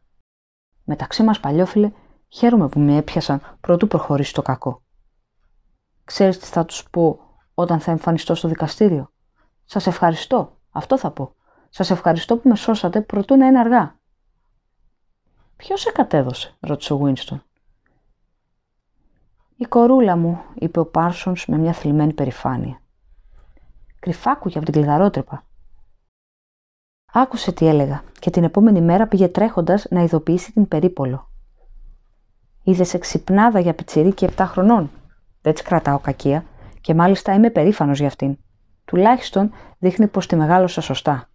Μεταξύ 0.84 1.22
μας 1.22 1.40
παλιόφιλε, 1.40 1.92
χαίρομαι 2.28 2.68
που 2.68 2.80
με 2.80 2.96
έπιασαν 2.96 3.40
πρωτού 3.60 3.86
προχωρήσει 3.86 4.34
το 4.34 4.42
κακό. 4.42 4.82
Ξέρεις 6.04 6.38
τι 6.38 6.46
θα 6.46 6.64
τους 6.64 6.90
πω 6.90 7.20
όταν 7.54 7.80
θα 7.80 7.90
εμφανιστώ 7.90 8.34
στο 8.34 8.48
δικαστήριο; 8.48 9.12
Σας 9.64 9.86
ευχαριστώ. 9.86 10.56
Αυτό 10.70 10.98
θα 10.98 11.10
πω. 11.10 11.34
Σας 11.68 11.90
ευχαριστώ 11.90 12.36
που 12.36 12.48
με 12.48 12.56
σώσατε 12.56 13.00
προτού 13.00 13.36
να 13.36 13.46
είναι 13.46 13.58
αργά. 13.58 13.98
Ποιος 15.56 15.80
σε 15.80 15.90
κατέδωσε, 15.90 16.56
ρώτησε 16.60 16.92
ο 16.92 16.98
Βίνστον. 16.98 17.42
Η 19.56 19.64
κορούλα 19.64 20.16
μου, 20.16 20.42
είπε 20.54 20.80
ο 20.80 20.86
Πάρσονς 20.86 21.46
με 21.46 21.56
μια 21.56 21.72
θλιμμένη 21.72 22.12
περηφάνεια. 22.12 22.80
Κρυφάκου 24.00 24.48
από 24.54 24.64
την 24.64 24.72
κλειδαρότρυπα. 24.72 25.47
Άκουσε 27.12 27.52
τι 27.52 27.66
έλεγα 27.66 28.02
και 28.18 28.30
την 28.30 28.44
επόμενη 28.44 28.80
μέρα 28.80 29.06
πήγε 29.06 29.28
τρέχοντας 29.28 29.86
να 29.90 30.02
ειδοποιήσει 30.02 30.52
την 30.52 30.68
περίπολο. 30.68 31.28
Είδες 32.62 32.88
σε 32.88 32.98
ξυπνάδα 32.98 33.60
για 33.60 33.74
πιτσιρίκι 33.74 34.28
7 34.36 34.44
χρονών. 34.46 34.90
Δεν 35.42 35.52
της 35.52 35.62
κρατάω 35.62 35.98
κακία 35.98 36.44
και 36.80 36.94
μάλιστα 36.94 37.34
είμαι 37.34 37.50
περήφανος 37.50 37.98
για 37.98 38.06
αυτήν. 38.06 38.38
Τουλάχιστον 38.84 39.52
δείχνει 39.78 40.06
πως 40.06 40.26
τη 40.26 40.36
μεγάλωσα 40.36 40.80
σωστά. 40.80 41.28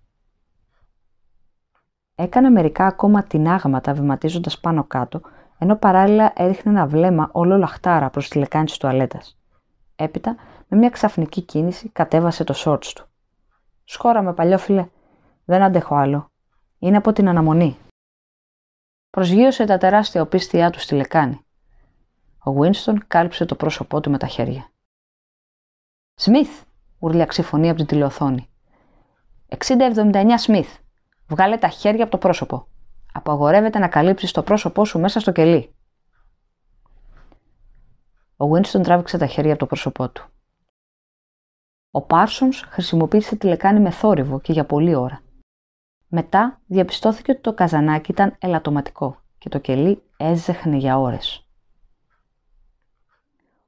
Έκανα 2.16 2.52
μερικά 2.52 2.86
ακόμα 2.86 3.24
τινάγματα 3.24 3.94
βηματίζοντας 3.94 4.60
πάνω 4.60 4.84
κάτω, 4.84 5.22
ενώ 5.58 5.76
παράλληλα 5.76 6.34
έριχνε 6.36 6.72
ένα 6.72 6.88
βλέμμα 6.88 7.30
όλο 7.32 7.58
λαχτάρα 7.58 8.10
προς 8.10 8.30
τη 8.30 8.38
λεκάνη 8.38 8.66
της 8.66 8.78
τουαλέτας. 8.78 9.38
Έπειτα, 9.96 10.36
με 10.68 10.78
μια 10.78 10.90
ξαφνική 10.90 11.42
κίνηση, 11.42 11.90
κατέβασε 11.90 12.44
το 12.44 12.54
σόρτ 12.54 12.84
του. 12.96 13.08
Συγχώρα 13.84 14.22
με 14.22 14.34
παλιόφιλε, 14.34 14.88
δεν 15.46 15.62
αντέχω 15.62 15.96
άλλο. 15.96 16.32
Είναι 16.80 16.98
από 16.98 17.14
την 17.14 17.28
αναμονή. 17.28 17.78
Προσγείωσε 19.10 19.66
τα 19.66 19.78
τεράστια 19.78 20.22
οπίσθια 20.22 20.70
του 20.70 20.80
στη 20.80 20.96
λεκάνη. 20.96 21.46
Ο 22.44 22.52
Βίνστον 22.54 23.08
κάλυψε 23.08 23.46
το 23.46 23.56
πρόσωπό 23.56 24.00
του 24.00 24.10
με 24.10 24.18
τα 24.18 24.28
χέρια. 24.28 24.72
Σμιθ, 26.16 26.64
ούρλιαξε 27.00 27.42
η 27.42 27.44
φωνή 27.44 27.70
από 27.70 27.78
την 27.78 27.86
τηλεοθόνη. 27.86 28.50
60-79 29.58 30.34
Σμιθ. 30.38 30.78
Βγάλε 31.28 31.58
τα 31.58 31.68
χέρια 31.68 32.04
από 32.04 32.12
το 32.12 32.18
πρόσωπο. 32.18 32.68
Απαγορεύεται 33.14 33.80
να 33.80 33.88
καλύψεις 33.88 34.32
το 34.32 34.44
πρόσωπό 34.44 34.86
σου 34.86 35.00
μέσα 35.00 35.20
στο 35.20 35.32
κελί. 35.32 35.76
Ο 38.38 38.48
Βίνστον 38.48 38.84
τράβηξε 38.84 39.18
τα 39.18 39.26
χέρια 39.26 39.52
από 39.52 39.60
το 39.60 39.66
πρόσωπό 39.66 40.10
του. 40.10 40.28
Ο 41.92 42.02
Πάρσον 42.02 42.54
χρησιμοποίησε 42.54 43.36
τη 43.36 43.48
λεκάνη 43.48 43.80
με 43.80 43.90
θόρυβο 43.90 44.40
και 44.40 44.52
για 44.52 44.66
πολλή 44.66 44.96
ώρα. 44.96 45.23
Μετά 46.16 46.60
διαπιστώθηκε 46.66 47.32
ότι 47.32 47.42
το 47.42 47.54
καζανάκι 47.54 48.12
ήταν 48.12 48.36
ελαττωματικό 48.40 49.18
και 49.38 49.50
το 49.50 49.60
κελί 49.60 50.04
έζεχνε 50.18 50.78
για 50.78 51.00
ώρες. 51.00 51.48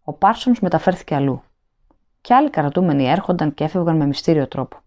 Ο 0.04 0.14
Πάρσονς 0.14 0.60
μεταφέρθηκε 0.60 1.16
αλλού 1.16 1.42
και 2.22 2.34
άλλοι 2.34 2.50
κρατούμενοι 2.50 3.10
έρχονταν 3.10 3.54
και 3.54 3.64
έφευγαν 3.64 3.96
με 3.96 4.06
μυστήριο 4.06 4.48
τρόπο. 4.48 4.78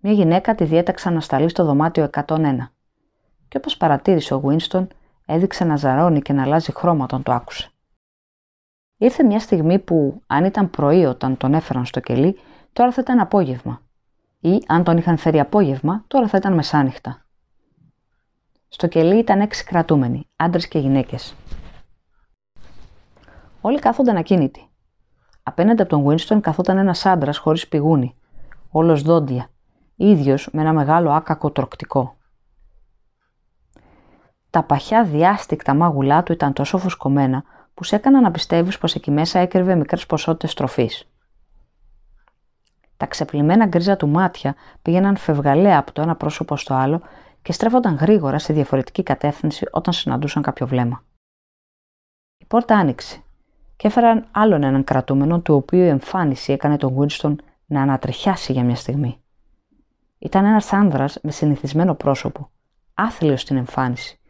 Μια 0.00 0.12
γυναίκα 0.12 0.54
τη 0.54 0.64
διέταξαν 0.64 1.14
να 1.14 1.20
σταλεί 1.20 1.48
στο 1.48 1.64
δωμάτιο 1.64 2.10
101 2.12 2.56
και 3.48 3.56
όπως 3.56 3.76
παρατήρησε 3.76 4.34
ο 4.34 4.40
Βίνστον 4.40 4.88
έδειξε 5.26 5.64
να 5.64 5.76
ζαρώνει 5.76 6.22
και 6.22 6.32
να 6.32 6.42
αλλάζει 6.42 6.72
χρώμα 6.72 7.04
όταν 7.04 7.22
το 7.22 7.32
άκουσε. 7.32 7.70
Ήρθε 8.96 9.22
μια 9.22 9.40
στιγμή 9.40 9.78
που 9.78 10.22
αν 10.26 10.44
ήταν 10.44 10.70
πρωί 10.70 11.04
όταν 11.04 11.36
τον 11.36 11.54
έφεραν 11.54 11.84
στο 11.84 12.00
κελί, 12.00 12.38
τώρα 12.72 12.92
θα 12.92 13.00
ήταν 13.00 13.20
απόγευμα 13.20 13.86
ή 14.40 14.62
αν 14.66 14.84
τον 14.84 14.96
είχαν 14.96 15.16
φέρει 15.16 15.40
απόγευμα, 15.40 16.04
τώρα 16.06 16.28
θα 16.28 16.36
ήταν 16.36 16.54
μεσάνυχτα. 16.54 17.26
Στο 18.68 18.86
κελί 18.86 19.18
ήταν 19.18 19.40
έξι 19.40 19.64
κρατούμενοι, 19.64 20.28
άντρες 20.36 20.68
και 20.68 20.78
γυναίκες. 20.78 21.34
Όλοι 23.60 23.78
κάθονταν 23.78 24.16
ακίνητοι. 24.16 24.68
Απέναντι 25.42 25.82
από 25.82 25.90
τον 25.90 26.06
Winston 26.06 26.40
καθόταν 26.40 26.78
ένας 26.78 27.06
άντρας 27.06 27.38
χωρίς 27.38 27.68
πηγούνι, 27.68 28.16
όλος 28.70 29.02
δόντια, 29.02 29.50
ίδιος 29.96 30.48
με 30.52 30.60
ένα 30.60 30.72
μεγάλο 30.72 31.10
άκακο 31.10 31.50
τροκτικό. 31.50 32.16
Τα 34.50 34.62
παχιά 34.62 35.04
διάστηκτα 35.04 35.74
μάγουλά 35.74 36.22
του 36.22 36.32
ήταν 36.32 36.52
τόσο 36.52 36.78
φουσκωμένα 36.78 37.44
που 37.74 37.84
σε 37.84 37.96
έκαναν 37.96 38.22
να 38.22 38.30
πιστεύεις 38.30 38.78
πως 38.78 38.94
εκεί 38.94 39.10
μέσα 39.10 39.38
έκρυβε 39.38 39.74
μικρές 39.74 40.06
ποσότητες 40.06 40.54
τροφής. 40.54 41.08
Τα 42.98 43.06
ξεπλημμένα 43.06 43.66
γκρίζα 43.66 43.96
του 43.96 44.08
μάτια 44.08 44.54
πήγαιναν 44.82 45.16
φευγαλέα 45.16 45.78
από 45.78 45.92
το 45.92 46.02
ένα 46.02 46.16
πρόσωπο 46.16 46.56
στο 46.56 46.74
άλλο 46.74 47.02
και 47.42 47.52
στρέφονταν 47.52 47.94
γρήγορα 47.94 48.38
σε 48.38 48.52
διαφορετική 48.52 49.02
κατεύθυνση 49.02 49.66
όταν 49.70 49.92
συναντούσαν 49.94 50.42
κάποιο 50.42 50.66
βλέμμα. 50.66 51.02
Η 52.38 52.44
πόρτα 52.44 52.76
άνοιξε 52.76 53.22
και 53.76 53.86
έφεραν 53.86 54.28
άλλον 54.30 54.62
έναν 54.62 54.84
κρατούμενο, 54.84 55.40
του 55.40 55.54
οποίου 55.54 55.78
η 55.78 55.88
εμφάνιση 55.88 56.52
έκανε 56.52 56.76
τον 56.76 56.96
Winston 56.98 57.34
να 57.66 57.82
ανατριχιάσει 57.82 58.52
για 58.52 58.64
μια 58.64 58.76
στιγμή. 58.76 59.20
Ήταν 60.18 60.44
ένας 60.44 60.72
άνδρας 60.72 61.18
με 61.22 61.30
συνηθισμένο 61.30 61.94
πρόσωπο, 61.94 62.50
άθλιος 62.94 63.40
στην 63.40 63.56
εμφάνιση, 63.56 64.20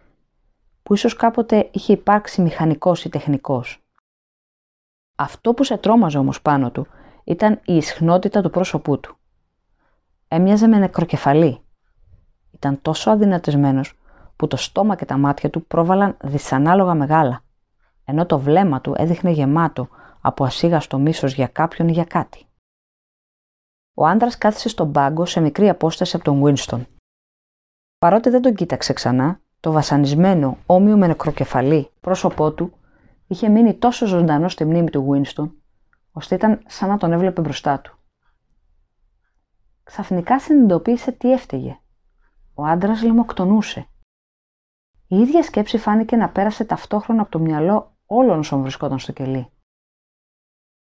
που 0.83 0.95
ίσως 0.95 1.15
κάποτε 1.15 1.69
είχε 1.73 1.93
υπάρξει 1.93 2.43
μηχανικός 2.43 3.05
ή 3.05 3.09
τεχνικός. 3.09 3.83
Αυτό 5.15 5.55
που 5.55 5.65
σε 5.65 5.77
τρόμαζε 5.77 6.19
όμως 6.19 6.43
πάνω 6.43 6.71
του 6.71 6.87
ήταν 7.29 7.61
η 7.65 7.77
ισχνότητα 7.77 8.43
του 8.43 8.51
πρόσωπού 8.51 9.01
του. 9.01 9.17
Έμοιαζε 10.29 10.67
με 10.67 10.79
νεκροκεφαλή. 10.79 11.61
Ήταν 12.51 12.83
τόσο 12.83 13.11
αδυνατισμένος 13.11 13.99
που 14.37 14.47
το 14.47 14.57
στόμα 14.57 14.97
και 14.97 15.05
τα 15.05 15.17
μάτια 15.17 15.51
του 15.51 15.67
πρόβαλαν 15.67 16.17
δυσανάλογα 16.21 16.95
μεγάλα, 16.95 17.43
ενώ 18.05 18.27
το 18.27 18.39
βλέμμα 18.39 18.81
του 18.81 18.95
έδειχνε 18.97 19.31
γεμάτο 19.31 19.89
από 20.21 20.45
ασίγαστο 20.45 20.99
μίσος 20.99 21.35
για 21.35 21.47
κάποιον 21.47 21.89
ή 21.89 21.93
για 21.93 22.05
κάτι. 22.05 22.47
Ο 23.95 24.07
άντρας 24.07 24.39
κάθισε 24.39 24.69
στον 24.69 24.93
πάγκο 24.93 25.27
σε 25.27 25.41
μικρή 25.41 25.69
απόσταση 25.69 26.17
από 26.17 26.25
τον 26.25 26.43
Winston. 26.45 26.81
Παρότι 27.99 28.31
δεν 28.31 28.43
τον 28.43 28.55
κοίταξε 28.55 28.93
ξανά, 28.93 29.41
το 29.61 29.73
βασανισμένο, 29.73 30.59
όμοιο 30.67 30.97
με 30.97 31.07
νεκροκεφαλή 31.07 31.91
πρόσωπό 32.01 32.53
του 32.53 32.73
είχε 33.27 33.49
μείνει 33.49 33.75
τόσο 33.75 34.07
ζωντανό 34.07 34.49
στη 34.49 34.65
μνήμη 34.65 34.91
του 34.91 35.11
Winston 35.11 35.51
ώστε 36.19 36.35
ήταν 36.35 36.63
σαν 36.67 36.89
να 36.89 36.99
τον 36.99 37.13
έβλεπε 37.13 37.41
μπροστά 37.41 37.81
του. 37.81 37.99
Ξαφνικά 39.83 40.41
συνειδητοποίησε 40.41 41.13
τι 41.13 41.33
έφταιγε. 41.33 41.81
Ο 42.55 42.65
άντρας 42.65 43.03
λιμοκτονούσε. 43.03 43.89
Η 45.07 45.17
ίδια 45.19 45.43
σκέψη 45.43 45.79
φάνηκε 45.79 46.17
να 46.17 46.29
πέρασε 46.29 46.65
ταυτόχρονα 46.65 47.23
από 47.23 47.31
το 47.31 47.39
μυαλό 47.39 47.97
όλων 48.07 48.39
όσων 48.39 48.61
βρισκόταν 48.61 48.99
στο 48.99 49.13
κελί. 49.13 49.51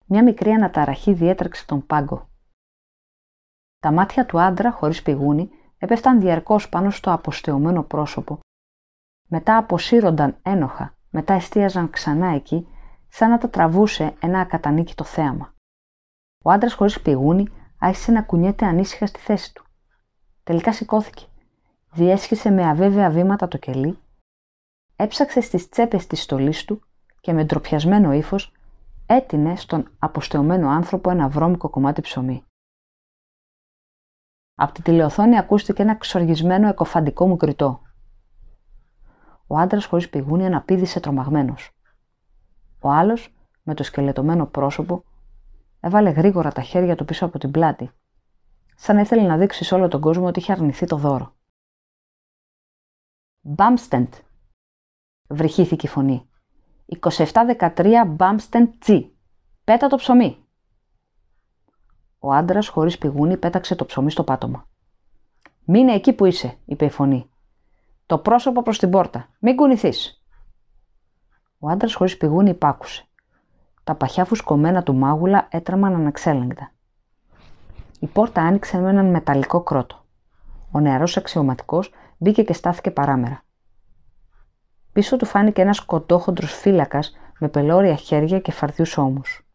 Μια 0.06 0.24
μικρή 0.24 0.52
αναταραχή 0.52 1.14
διέτρεξε 1.14 1.66
τον 1.66 1.86
πάγκο. 1.86 2.30
Τα 3.80 3.92
μάτια 3.92 4.26
του 4.26 4.40
άντρα, 4.42 4.72
χωρίς 4.72 5.02
πηγούνι, 5.02 5.50
έπεφταν 5.78 6.20
διαρκώς 6.20 6.70
πάνω 6.70 6.90
στο 6.90 7.12
αποστεωμένο 7.12 7.84
πρόσωπο. 7.84 8.40
Μετά 9.28 9.58
αποσύρονταν 9.58 10.38
ένοχα, 10.42 10.98
μετά 11.10 11.34
εστίαζαν 11.34 11.90
ξανά 11.90 12.28
εκεί 12.28 12.68
σαν 13.16 13.30
να 13.30 13.38
τα 13.38 13.50
τραβούσε 13.50 14.16
ένα 14.20 14.40
ακατανίκητο 14.40 15.04
θέαμα. 15.04 15.54
Ο 16.44 16.52
άντρας 16.52 16.74
χωρίς 16.74 17.02
πηγούνι 17.02 17.48
άρχισε 17.80 18.12
να 18.12 18.22
κουνιέται 18.22 18.66
ανήσυχα 18.66 19.06
στη 19.06 19.20
θέση 19.20 19.54
του. 19.54 19.66
Τελικά 20.44 20.74
σηκώθηκε. 20.74 21.26
Διέσχισε 21.92 22.50
με 22.50 22.68
αβέβαια 22.68 23.10
βήματα 23.10 23.48
το 23.48 23.58
κελί, 23.58 23.98
έψαξε 24.96 25.42
στις 25.42 25.70
τσέπες 25.70 26.08
της 26.08 26.22
στολής 26.22 26.66
του 26.66 26.82
και 27.22 27.34
με 27.34 27.44
ντροπιασμένο 27.44 28.14
ύφος 28.14 28.52
έτεινε 29.06 29.56
στον 29.56 29.92
αποστεωμένο 30.00 30.70
άνθρωπο 30.70 31.10
ένα 31.10 31.30
βρώμικο 31.30 31.70
κομμάτι 31.70 32.02
ψωμί. 32.02 32.44
Από 34.56 34.74
τη 34.74 34.82
τηλεοθόνη 34.82 35.38
ακούστηκε 35.38 35.82
ένα 35.82 35.96
ξοργισμένο 35.96 36.68
εκοφαντικό 36.68 37.28
μου 37.28 37.38
κριτό. 37.38 37.82
Ο 39.48 39.58
άντρας 39.58 39.86
χωρίς 39.86 40.10
πηγούνι 40.10 40.46
αναπήδησε 40.46 41.00
τρομαγμένος. 41.00 41.74
Ο 42.86 42.90
άλλος, 42.90 43.34
με 43.64 43.74
το 43.74 43.84
σκελετωμένο 43.84 44.46
πρόσωπο, 44.46 45.04
έβαλε 45.80 46.10
γρήγορα 46.10 46.52
τα 46.52 46.62
χέρια 46.62 46.96
του 46.96 47.06
πίσω 47.06 47.26
από 47.26 47.40
την 47.40 47.52
πλάτη, 47.52 47.92
σαν 48.76 48.98
ήθελε 48.98 49.22
να 49.22 49.38
δείξει 49.38 49.64
σε 49.64 49.76
όλο 49.76 49.88
τον 49.88 50.02
κόσμο 50.02 50.26
ότι 50.26 50.40
είχε 50.40 50.52
αρνηθεί 50.52 50.86
το 50.86 50.98
δώρο. 50.98 51.36
Μπάμστεντ, 53.42 54.14
βρυχήθηκε 55.28 55.86
η 55.86 55.90
φωνή. 55.90 56.30
27-13 57.00 58.04
Μπάμστεντ 58.08 58.74
Τζι. 58.80 59.12
Πέτα 59.64 59.88
το 59.88 59.96
ψωμί. 59.96 60.38
Ο 62.20 62.32
άντρας 62.32 62.68
χωρίς 62.68 62.98
πηγούνι 62.98 63.38
πέταξε 63.38 63.76
το 63.76 63.86
ψωμί 63.86 64.12
στο 64.12 64.24
πάτωμα. 64.24 64.68
Μείνε 65.66 65.94
εκεί 65.94 66.14
που 66.14 66.26
είσαι, 66.26 66.58
είπε 66.66 66.86
η 66.86 66.90
φωνή. 66.90 67.30
Το 68.06 68.18
πρόσωπο 68.18 68.62
προς 68.62 68.78
την 68.80 68.90
πόρτα. 68.90 69.30
Μην 69.40 69.56
κουνηθείς. 69.56 70.23
Ο 71.66 71.70
άντρας 71.70 71.94
χωρίς 71.94 72.18
πηγούνι 72.18 72.50
υπάκουσε. 72.50 73.06
Τα 73.84 73.96
παχιά 73.96 74.26
φουσκωμένα 74.26 74.84
του 74.84 74.96
μάγουλα 74.96 75.48
έτραμαν 75.52 75.96
αναξέλεγκτα. 75.96 76.72
Η 78.00 78.08
πόρτα 78.08 78.42
άνοιξε 78.42 78.78
με 78.78 78.90
έναν 78.90 79.06
μεταλλικό 79.06 79.62
κρότο. 79.62 80.06
Ο 80.72 80.80
νεαρός 80.80 81.18
αξιωματικός 81.18 81.92
μπήκε 82.18 82.44
και 82.44 82.54
στάθηκε 82.54 82.92
παράμερα. 82.92 83.44
Πίσω 84.94 85.18
του 85.18 85.26
φάνηκε 85.26 85.62
ένας 85.62 85.80
κοντόχοντρο 85.80 86.48
φύλακας 86.48 87.18
με 87.40 87.48
πελώρια 87.48 87.96
χέρια 87.96 88.40
και 88.40 88.52
φαρδιούς 88.52 88.98
ώμους. 88.98 89.48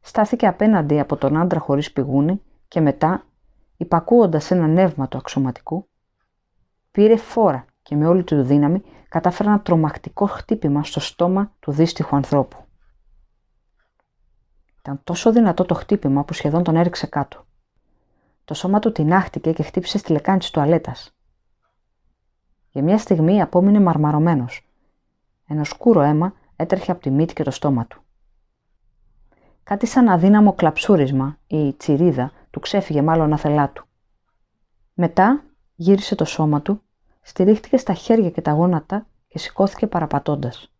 Στάθηκε 0.00 0.46
απέναντι 0.46 1.00
από 1.00 1.16
τον 1.16 1.36
άντρα 1.36 1.60
χωρίς 1.60 1.92
πηγούνι 1.92 2.42
και 2.68 2.80
μετά, 2.80 3.24
υπακούοντας 3.76 4.50
ένα 4.50 4.66
νεύμα 4.66 5.08
του 5.08 5.18
αξιωματικού, 5.18 5.88
πήρε 6.90 7.16
φόρα 7.16 7.64
και 7.82 7.96
με 7.96 8.06
όλη 8.06 8.24
του 8.24 8.42
δύναμη 8.42 8.82
κατάφερε 9.08 9.48
ένα 9.48 9.60
τρομακτικό 9.60 10.26
χτύπημα 10.26 10.84
στο 10.84 11.00
στόμα 11.00 11.52
του 11.60 11.72
δύστιχου 11.72 12.16
ανθρώπου. 12.16 12.64
Ήταν 14.78 15.00
τόσο 15.04 15.32
δυνατό 15.32 15.64
το 15.64 15.74
χτύπημα 15.74 16.24
που 16.24 16.32
σχεδόν 16.32 16.62
τον 16.62 16.76
έριξε 16.76 17.06
κάτω. 17.06 17.46
Το 18.44 18.54
σώμα 18.54 18.78
του 18.78 18.92
τεινάχτηκε 18.92 19.52
και 19.52 19.62
χτύπησε 19.62 19.98
στη 19.98 20.12
λεκάνη 20.12 20.38
της 20.38 20.50
τουαλέτας. 20.50 21.14
Για 22.70 22.82
μια 22.82 22.98
στιγμή 22.98 23.42
απόμεινε 23.42 23.80
μαρμαρωμένος. 23.80 24.68
Ένα 25.46 25.64
σκούρο 25.64 26.00
αίμα 26.00 26.34
έτρεχε 26.56 26.90
από 26.90 27.00
τη 27.00 27.10
μύτη 27.10 27.34
και 27.34 27.42
το 27.42 27.50
στόμα 27.50 27.86
του. 27.86 28.00
Κάτι 29.62 29.86
σαν 29.86 30.08
αδύναμο 30.08 30.52
κλαψούρισμα 30.52 31.38
ή 31.46 31.72
τσιρίδα 31.72 32.32
του 32.50 32.60
ξέφυγε 32.60 33.02
μάλλον 33.02 33.32
αθελά 33.32 33.70
του. 33.70 33.86
Μετά 34.94 35.44
γύρισε 35.74 36.14
το 36.14 36.24
σώμα 36.24 36.62
του, 36.62 36.82
στηρίχτηκε 37.26 37.76
στα 37.76 37.94
χέρια 37.94 38.30
και 38.30 38.40
τα 38.40 38.52
γόνατα 38.52 39.06
και 39.28 39.38
σηκώθηκε 39.38 39.86
παραπατώντας. 39.86 40.72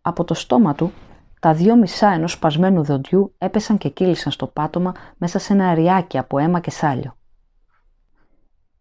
Από 0.00 0.24
το 0.24 0.34
στόμα 0.34 0.74
του 0.74 0.92
τα 1.40 1.54
δυο 1.54 1.76
μισά 1.76 2.08
ενός 2.08 2.32
σπασμένου 2.32 2.84
δοντιού 2.84 3.34
έπεσαν 3.38 3.78
και 3.78 3.88
κύλησαν 3.88 4.32
στο 4.32 4.46
πάτωμα 4.46 4.94
μέσα 5.16 5.38
σε 5.38 5.52
ένα 5.52 5.68
αριάκι 5.68 6.18
από 6.18 6.38
αίμα 6.38 6.60
και 6.60 6.70
σάλιο. 6.70 7.16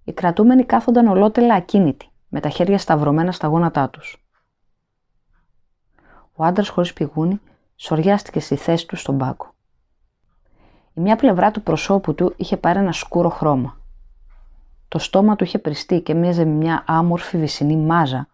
Οι 0.04 0.14
κρατούμενοι 0.14 0.64
κάθονταν 0.64 1.08
ολότελα 1.08 1.54
ακίνητοι, 1.54 2.10
με 2.28 2.40
τα 2.40 2.50
χέρια 2.50 2.78
σταυρωμένα 2.78 3.32
στα 3.32 3.48
γόνατά 3.48 3.90
τους. 3.90 4.28
Ο 6.34 6.44
άντρας 6.44 6.70
χωρίς 6.70 6.94
πηγούνι 6.94 7.42
σοριάστηκε 7.76 8.40
στη 8.40 8.56
θέση 8.56 8.88
του 8.88 8.96
στον 8.96 9.18
πάγκο. 9.18 9.54
Η 10.94 11.02
μια 11.02 11.16
πλευρά 11.16 11.52
του 11.52 11.62
προσώπου 11.62 12.16
του 12.16 12.34
είχε 12.38 12.58
πάρει 12.58 12.80
ένα 12.80 12.92
σκούρο 12.92 13.30
χρώμα. 13.30 13.77
Το 14.88 14.98
στόμα 15.00 15.36
του 15.36 15.44
είχε 15.44 15.60
πριστεί 15.60 16.02
και 16.02 16.14
μοίαζε 16.14 16.46
με 16.46 16.52
μια 16.52 16.84
άμορφη 16.88 17.38
βυσινή 17.38 17.78
μάζα 17.78 18.28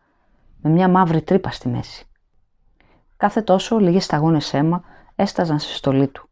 με 0.62 0.70
μια 0.70 0.88
μαύρη 0.88 1.22
τρύπα 1.22 1.50
στη 1.52 1.70
μέση. 1.70 2.06
Κάθε 3.18 3.42
τόσο 3.42 3.80
λίγε 3.80 4.00
σταγόνες 4.00 4.54
αίμα 4.54 4.84
έσταζαν 5.16 5.60
στη 5.60 5.74
στολή 5.74 6.08
του. 6.08 6.30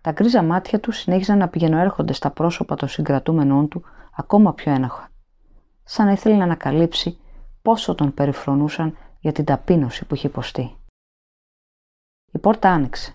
Τα 0.00 0.12
γκρίζα 0.12 0.42
μάτια 0.42 0.80
του 0.80 0.92
συνέχιζαν 0.92 1.38
να 1.38 1.48
πηγαινοέρχονται 1.48 2.12
στα 2.12 2.30
πρόσωπα 2.30 2.74
των 2.76 2.88
συγκρατούμενών 2.88 3.68
του 3.68 3.84
ακόμα 4.16 4.54
πιο 4.54 4.72
ένοχα. 4.72 5.08
Σαν 5.84 6.06
να 6.06 6.12
ήθελε 6.12 6.36
να 6.36 6.44
ανακαλύψει 6.44 7.18
πόσο 7.62 7.94
τον 7.94 8.14
περιφρονούσαν 8.14 8.96
για 9.20 9.32
την 9.32 9.44
ταπείνωση 9.44 10.04
που 10.04 10.14
είχε 10.14 10.26
υποστεί. 10.26 10.76
Η 12.32 12.38
πόρτα 12.38 12.70
άνοιξε. 12.70 13.14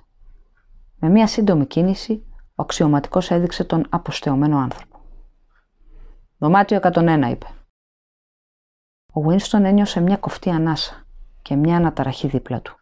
Με 0.99 1.09
μία 1.09 1.27
σύντομη 1.27 1.65
κίνηση, 1.65 2.25
ο 2.55 2.61
αξιωματικός 2.61 3.31
έδειξε 3.31 3.63
τον 3.63 3.85
αποστεωμένο 3.89 4.57
άνθρωπο. 4.57 4.90
Δωμάτιο 6.43 6.79
101, 6.81 7.27
είπε. 7.31 7.47
Ο 9.13 9.21
Βίνστον 9.21 9.65
ένιωσε 9.65 9.99
μια 9.99 10.17
κοφτή 10.17 10.49
ανάσα 10.49 11.05
και 11.41 11.55
μια 11.55 11.75
αναταραχή 11.75 12.27
δίπλα 12.27 12.61
του. 12.61 12.79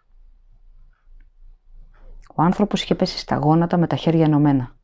Ο 2.35 2.41
άνθρωπος 2.41 2.81
είχε 2.83 2.95
πέσει 2.95 3.17
στα 3.17 3.35
γόνατα 3.35 3.77
με 3.77 3.87
τα 3.87 3.95
χέρια 3.95 4.23
ενωμένα. 4.23 4.75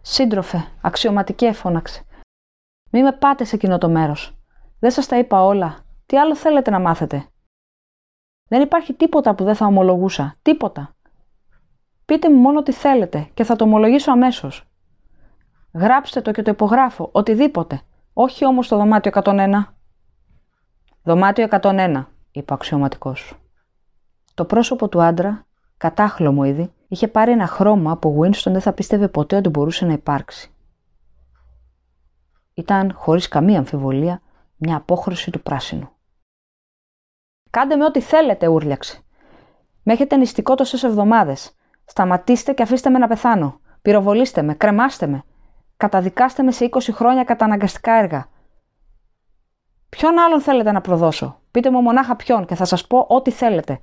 Σύντροφε, 0.00 0.58
αξιωματικέ, 0.80 1.52
φώναξε. 1.52 2.04
Μη 2.90 3.02
με 3.02 3.12
πάτε 3.12 3.44
σε 3.44 3.54
εκείνο 3.54 3.78
το 3.78 3.88
μέρος. 3.88 4.36
Δεν 4.78 4.90
σας 4.90 5.06
τα 5.06 5.18
είπα 5.18 5.44
όλα. 5.44 5.84
Τι 6.06 6.18
άλλο 6.18 6.36
θέλετε 6.36 6.70
να 6.70 6.78
μάθετε; 6.80 7.28
Δεν 8.48 8.62
υπάρχει 8.62 8.94
τίποτα 8.94 9.34
που 9.34 9.44
δεν 9.44 9.54
θα 9.54 9.66
ομολογούσα. 9.66 10.36
Τίποτα. 10.42 10.96
Πείτε 12.04 12.30
μου 12.30 12.40
μόνο 12.40 12.62
τι 12.62 12.72
θέλετε 12.72 13.30
και 13.34 13.44
θα 13.44 13.56
το 13.56 13.64
ομολογήσω 13.64 14.12
αμέσως. 14.12 14.67
Γράψτε 15.72 16.20
το 16.20 16.30
και 16.30 16.42
το 16.42 16.50
υπογράφω. 16.50 17.08
Οτιδήποτε. 17.12 17.80
Όχι 18.12 18.46
όμως 18.46 18.68
το 18.68 18.76
δωμάτιο 18.76 19.12
101. 19.14 19.50
Δωμάτιο 21.02 21.46
101 21.50 22.04
είπε 22.30 22.52
ο 22.52 22.54
αξιωματικός. 22.54 23.34
Το 24.34 24.44
πρόσωπο 24.44 24.88
του 24.88 25.02
άντρα, 25.02 25.46
κατάχλωμο 25.76 26.44
ήδη, 26.44 26.72
είχε 26.88 27.08
πάρει 27.08 27.32
ένα 27.32 27.46
χρώμα 27.46 27.96
που 27.96 28.08
ο 28.08 28.20
Winston 28.22 28.50
δεν 28.50 28.60
θα 28.60 28.72
πίστευε 28.72 29.08
ποτέ 29.08 29.36
ότι 29.36 29.48
μπορούσε 29.48 29.86
να 29.86 29.92
υπάρξει. 29.92 30.52
Ήταν, 32.54 32.92
χωρίς 32.94 33.28
καμία 33.28 33.58
αμφιβολία, 33.58 34.22
μια 34.56 34.76
απόχρωση 34.76 35.30
του 35.30 35.42
πράσινου. 35.42 35.88
«Κάντε 37.50 37.76
με 37.76 37.84
ό,τι 37.84 38.00
θέλετε», 38.00 38.48
ούρλιαξε. 38.48 39.02
«Με 39.82 39.92
έχετε 39.92 40.16
νηστικό 40.16 40.54
τόσες 40.54 40.82
εβδομάδες. 40.82 41.52
Σταματήστε 41.84 42.52
και 42.52 42.62
αφήστε 42.62 42.90
με 42.90 42.98
να 42.98 43.08
πεθάνω. 43.08 43.60
Πυροβολήστε 43.82 44.42
με, 44.42 44.54
κρεμάστε 44.54 45.06
με. 45.06 45.24
Καταδικάστε 45.78 46.42
με 46.42 46.50
σε 46.50 46.68
20 46.70 46.78
χρόνια 46.92 47.24
καταναγκαστικά 47.24 47.92
έργα. 47.92 48.28
Ποιον 49.88 50.18
άλλον 50.18 50.40
θέλετε 50.40 50.72
να 50.72 50.80
προδώσω; 50.80 51.40
Πείτε 51.50 51.70
μου 51.70 51.80
μονάχα 51.80 52.16
ποιον 52.16 52.46
και 52.46 52.54
θα 52.54 52.64
σας 52.64 52.86
πω 52.86 53.06
ό,τι 53.08 53.30
θέλετε. 53.30 53.80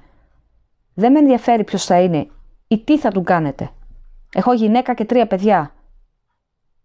Δεν 0.94 1.12
με 1.12 1.20
ενδιαφέρει 1.20 1.64
ποιος 1.64 1.86
θα 1.86 2.02
είναι 2.02 2.28
ή 2.68 2.84
τι 2.84 3.00
θα 3.00 3.12
του 3.12 3.24
κάνετε. 3.24 3.72
Έχω 4.34 4.54
γυναίκα 4.54 4.94
και 4.94 5.06
τρία 5.06 5.28
παιδιά. 5.28 5.72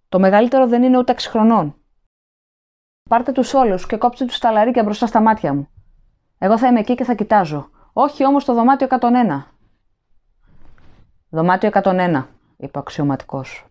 Το 0.09 0.19
μεγαλύτερο 0.19 0.67
δεν 0.67 0.83
είναι 0.83 0.99
ούτε 0.99 1.13
6 1.13 1.17
χρονών. 1.29 1.75
Πάρτε 3.09 3.33
τους 3.33 3.55
όλους 3.55 3.87
και 3.87 3.97
κόψτε 3.97 4.25
τους 4.25 4.39
τα 4.39 4.51
λαρίκια 4.51 4.83
μπροστά 4.83 5.07
στα 5.07 5.21
μάτια 5.21 5.55
μου. 5.55 5.69
Εγώ 6.39 6.59
θα 6.59 6.67
είμαι 6.67 6.81
εκεί 6.81 6.95
και 6.95 7.05
θα 7.05 7.15
κοιτάζω. 7.15 7.71
Όχι 7.93 8.27
όμως 8.27 8.45
το 8.45 8.55
δωμάτιο 8.55 8.87
101. 9.01 9.43
Δωμάτιο 11.29 11.71
101, 11.73 12.25
είπε 12.57 12.79
ο 12.79 12.81
αξιωματικός. 12.81 13.70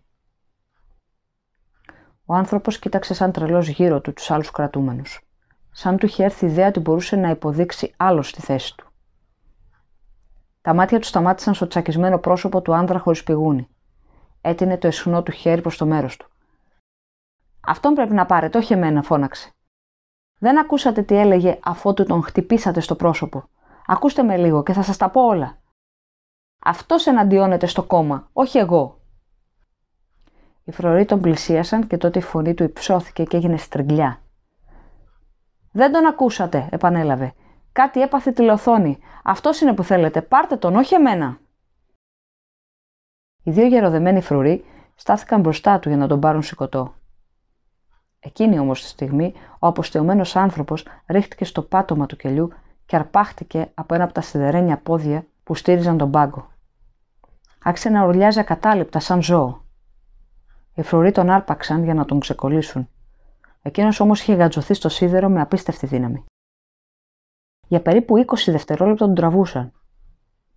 Ο 2.32 2.34
άνθρωπος 2.34 2.80
κοίταξε 2.80 3.14
σαν 3.14 3.32
τρελός 3.32 3.68
γύρω 3.68 4.02
του 4.02 4.14
τους 4.14 4.32
άλλους 4.32 4.52
κρατούμενους 4.52 5.30
σαν 5.72 5.98
του 5.98 6.06
είχε 6.06 6.24
έρθει 6.24 6.46
η 6.46 6.50
ιδέα 6.50 6.68
ότι 6.68 6.80
μπορούσε 6.80 7.16
να 7.16 7.30
υποδείξει 7.30 7.94
άλλο 7.98 8.22
στη 8.22 8.42
θέση 8.42 8.76
του. 8.78 8.88
Τα 10.62 10.74
μάτια 10.74 11.00
του 11.00 11.06
σταμάτησαν 11.06 11.54
στο 11.54 11.68
τσακισμένο 11.68 12.18
πρόσωπο 12.18 12.62
του 12.62 12.74
άνδρα 12.74 13.00
χωρίς 13.00 13.24
πηγούνι. 13.24 13.70
Έτεινε 14.42 14.78
το 14.78 14.88
εσουνό 14.88 15.24
του 15.24 15.32
χέρι 15.32 15.62
προς 15.62 15.78
το 15.78 15.86
μέρος 15.86 16.18
του. 16.18 16.30
Αυτόν 17.60 17.94
πρέπει 17.94 18.14
να 18.14 18.26
πάρετε, 18.26 18.58
όχι 18.58 18.74
εμένα, 18.74 19.02
φώναξε. 19.02 19.52
Δεν 20.40 20.60
ακούσατε 20.60 21.02
τι 21.02 21.16
έλεγε 21.16 21.60
αφότου 21.64 22.06
τον 22.06 22.24
χτυπήσατε 22.24 22.80
στο 22.80 22.96
πρόσωπο. 22.96 23.50
Ακούστε 23.86 24.24
με 24.24 24.38
λίγο 24.38 24.64
και 24.64 24.74
θα 24.74 24.82
σας 24.82 24.98
τα 24.98 25.10
πω 25.10 25.22
όλα. 25.22 25.58
Αυτός 26.64 27.08
εναντιώνεται 27.08 27.66
στο 27.66 27.84
κόμμα, 27.84 28.30
όχι 28.34 28.58
εγώ. 28.58 28.99
Οι 30.70 30.72
φροροί 30.72 31.06
τον 31.06 31.22
πλησίασαν 31.22 31.88
και 31.88 31.98
τότε 31.98 32.20
η 32.20 32.22
φωνή 32.22 32.54
του 32.54 32.64
υψώθηκε 32.64 33.24
και 33.24 33.38
έγινε 33.38 33.58
στριγκλιά. 33.58 34.22
Δεν 35.72 35.92
τον 35.92 36.06
ακούσατε, 36.06 36.68
επανέλαβε. 36.72 37.34
Κάτι 37.72 38.02
έπαθε 38.02 38.32
τηλεοθόνη. 38.32 38.98
Αυτός 39.24 39.62
είναι 39.62 39.74
που 39.74 39.84
θέλετε. 39.84 40.22
Πάρτε 40.22 40.56
τον, 40.56 40.76
όχι 40.76 40.94
εμένα. 40.94 41.40
Οι 43.44 43.52
δύο 43.52 43.66
γεροδεμένοι 43.66 44.22
φρουροί 44.22 44.66
στάθηκαν 44.96 45.42
μπροστά 45.42 45.80
του 45.80 45.90
για 45.90 45.98
να 45.98 46.08
τον 46.08 46.20
πάρουν 46.20 46.44
σηκωτό. 46.44 46.94
Εκείνη 48.20 48.60
όμως 48.60 48.82
τη 48.82 48.88
στιγμή 48.88 49.34
ο 49.60 49.68
αποστεωμένος 49.68 50.36
άνθρωπος 50.36 50.86
ρίχτηκε 51.08 51.46
στο 51.46 51.62
πάτωμα 51.62 52.06
του 52.06 52.16
κελιού 52.16 52.50
και 52.86 52.96
αρπάχτηκε 52.96 53.72
από 53.74 53.94
ένα 53.94 54.04
από 54.04 54.14
τα 54.14 54.22
σιδερένια 54.22 54.78
πόδια 54.78 55.26
που 55.44 55.56
στήριζαν 55.56 55.98
τον 55.98 56.12
πάγκο. 56.12 56.52
Άρχισε 57.64 57.90
να 57.90 58.06
ουρλιάζει 58.06 58.40
ακατάληπτα 58.40 59.00
σαν 59.00 59.22
ζώο. 59.22 59.68
Οι 60.80 60.84
φρουροί 60.84 61.12
τον 61.12 61.30
άρπαξαν 61.30 61.84
για 61.84 61.94
να 61.94 62.06
τον 62.06 62.20
ξεκολλήσουν. 62.20 62.90
Εκείνος 63.62 64.00
όμως 64.00 64.22
είχε 64.22 64.34
γατζωθεί 64.34 64.74
στο 64.74 64.90
σίδερο 64.90 65.30
με 65.30 65.42
απίστευτη 65.42 65.86
δύναμη. 65.86 66.26
Για 67.68 67.82
περίπου 67.82 68.18
20 68.18 68.24
δευτερόλεπτα 68.46 69.06
τον 69.06 69.16
τραβούσαν. 69.16 69.72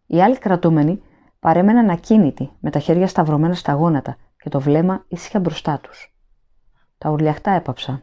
Οι 0.07 0.23
άλλοι 0.23 0.39
κρατούμενοι 0.39 1.03
παρέμεναν 1.39 1.91
ακίνητοι, 1.91 2.51
με 2.61 2.71
τα 2.71 2.79
χέρια 2.79 3.07
σταυρωμένα 3.07 3.55
στα 3.55 3.73
γόνατα 3.73 4.17
και 4.37 4.49
το 4.49 4.61
βλέμμα 4.61 5.05
ήσυχα 5.09 5.41
μπροστά 5.41 5.79
τους. 5.79 6.15
Τα 6.99 7.11
ουρλιαχτά 7.11 7.51
έπαψαν. 7.51 8.03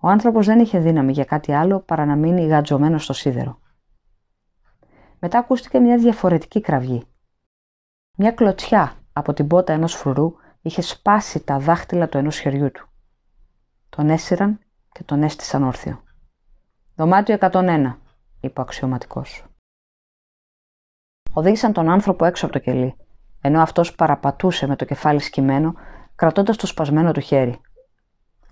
Ο 0.00 0.08
άνθρωπος 0.08 0.46
δεν 0.46 0.58
είχε 0.58 0.78
δύναμη 0.78 1.12
για 1.12 1.24
κάτι 1.24 1.52
άλλο 1.52 1.80
παρά 1.80 2.04
να 2.04 2.16
μείνει 2.16 2.46
γατζωμένος 2.46 3.04
στο 3.04 3.12
σίδερο. 3.12 3.58
Μετά 5.18 5.38
ακούστηκε 5.38 5.78
μια 5.78 5.96
διαφορετική 5.96 6.60
κραυγή. 6.60 7.04
Μια 8.16 8.32
κλωτσιά 8.32 8.92
από 9.12 9.32
την 9.32 9.46
πότα 9.46 9.72
ενός 9.72 9.94
φρουρού 9.94 10.34
είχε 10.62 10.80
σπάσει 10.82 11.44
τα 11.44 11.58
δάχτυλα 11.58 12.08
του 12.08 12.18
ενός 12.18 12.38
χεριού 12.38 12.70
του. 12.70 12.88
Τον 13.88 14.10
έσυραν 14.10 14.60
και 14.92 15.02
τον 15.04 15.22
έστησαν 15.22 15.62
όρθιο. 15.62 16.02
Δωμάτιο 16.94 17.36
101, 17.40 17.96
είπε 18.40 18.60
ο 18.60 18.62
αξιωματικός. 18.62 19.44
Οδήγησαν 21.32 21.72
τον 21.72 21.88
άνθρωπο 21.88 22.24
έξω 22.24 22.44
από 22.44 22.54
το 22.54 22.60
κελί, 22.60 22.96
ενώ 23.40 23.60
αυτός 23.60 23.94
παραπατούσε 23.94 24.66
με 24.66 24.76
το 24.76 24.84
κεφάλι 24.84 25.20
σκυμμένο, 25.20 25.74
κρατώντας 26.14 26.56
το 26.56 26.66
σπασμένο 26.66 27.12
του 27.12 27.20
χέρι. 27.20 27.60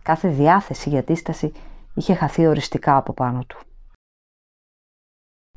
Κάθε 0.03 0.29
διάθεση 0.29 0.89
για 0.89 0.99
αντίσταση 0.99 1.53
είχε 1.95 2.15
χαθεί 2.15 2.47
οριστικά 2.47 2.97
από 2.97 3.13
πάνω 3.13 3.45
του. 3.45 3.59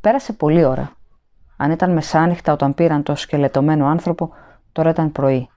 Πέρασε 0.01 0.33
πολλή 0.33 0.63
ώρα. 0.63 0.95
Αν 1.57 1.71
ήταν 1.71 1.93
μεσάνυχτα 1.93 2.53
όταν 2.53 2.73
πήραν 2.73 3.03
το 3.03 3.15
σκελετωμένο 3.15 3.85
άνθρωπο, 3.85 4.33
τώρα 4.71 4.89
ήταν 4.89 5.11
πρωί. 5.11 5.49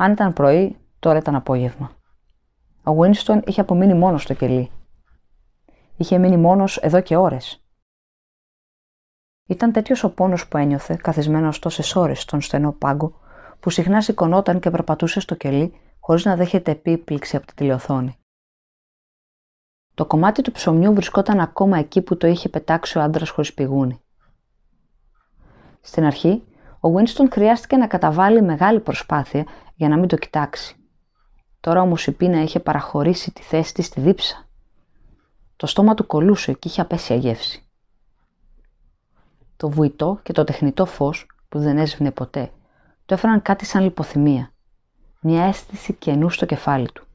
Αν 0.00 0.12
ήταν 0.12 0.32
πρωί, 0.32 0.76
τώρα 0.98 1.18
ήταν 1.18 1.34
απόγευμα. 1.34 1.90
Ο 2.84 2.92
Winston 3.00 3.40
είχε 3.46 3.60
απομείνει 3.60 3.94
μόνος 3.94 4.22
στο 4.22 4.34
κελί. 4.34 4.70
Είχε 5.96 6.18
μείνει 6.18 6.36
μόνος 6.36 6.76
εδώ 6.76 7.00
και 7.00 7.16
ώρες. 7.16 7.64
Ήταν 9.46 9.72
τέτοιος 9.72 10.04
ο 10.04 10.10
πόνος 10.10 10.48
που 10.48 10.56
ένιωθε, 10.56 10.98
καθισμένος 11.02 11.58
τόσες 11.58 11.96
ώρες 11.96 12.20
στον 12.20 12.40
στενό 12.40 12.72
πάγκο, 12.72 13.20
που 13.60 13.70
συχνά 13.70 14.00
σηκωνόταν 14.00 14.60
και 14.60 14.70
περπατούσε 14.70 15.20
στο 15.20 15.34
κελί 15.34 15.80
χωρίς 16.00 16.24
να 16.24 16.36
δέχεται 16.36 16.70
επίπληξη 16.70 17.36
από 17.36 17.46
τη 17.46 17.54
τηλεοθόνη. 17.54 18.18
Το 19.94 20.06
κομμάτι 20.06 20.42
του 20.42 20.52
ψωμιού 20.52 20.92
βρισκόταν 20.94 21.40
ακόμα 21.40 21.78
εκεί 21.78 22.02
που 22.02 22.16
το 22.16 22.26
είχε 22.26 22.48
πετάξει 22.48 22.98
ο 22.98 23.02
άντρας 23.02 23.30
χωρίς 23.30 23.54
πηγούνι. 23.54 24.00
Στην 25.80 26.04
αρχή, 26.04 26.42
ο 26.80 26.88
Winston 26.94 27.26
χρειάστηκε 27.30 27.76
να 27.76 27.86
καταβάλει 27.86 28.42
μεγάλη 28.42 28.80
προσπάθεια 28.80 29.46
για 29.74 29.88
να 29.88 29.96
μην 29.96 30.08
το 30.08 30.16
κοιτάξει. 30.16 30.76
Τώρα 31.60 31.80
όμως 31.80 32.06
η 32.06 32.12
πείνα 32.12 32.42
είχε 32.42 32.60
παραχωρήσει 32.60 33.32
τη 33.32 33.42
θέση 33.42 33.74
της 33.74 33.86
στη 33.86 34.00
δίψα. 34.00 34.48
Το 35.56 35.66
στόμα 35.66 35.94
του 35.94 36.06
κολούσε 36.06 36.52
και 36.52 36.68
είχε 36.68 36.80
απέσια 36.80 37.16
γεύση. 37.16 37.68
Το 39.56 39.68
βουητό 39.68 40.20
και 40.22 40.32
το 40.32 40.44
τεχνητό 40.44 40.86
φως 40.86 41.26
που 41.48 41.58
δεν 41.58 41.78
έσβηνε 41.78 42.10
ποτέ 42.10 42.52
το 43.08 43.14
έφεραν 43.14 43.42
κάτι 43.42 43.64
σαν 43.64 43.82
λιποθυμία. 43.82 44.52
Μια 45.20 45.44
αίσθηση 45.44 45.92
κενού 45.92 46.30
στο 46.30 46.46
κεφάλι 46.46 46.88
του. 46.92 47.06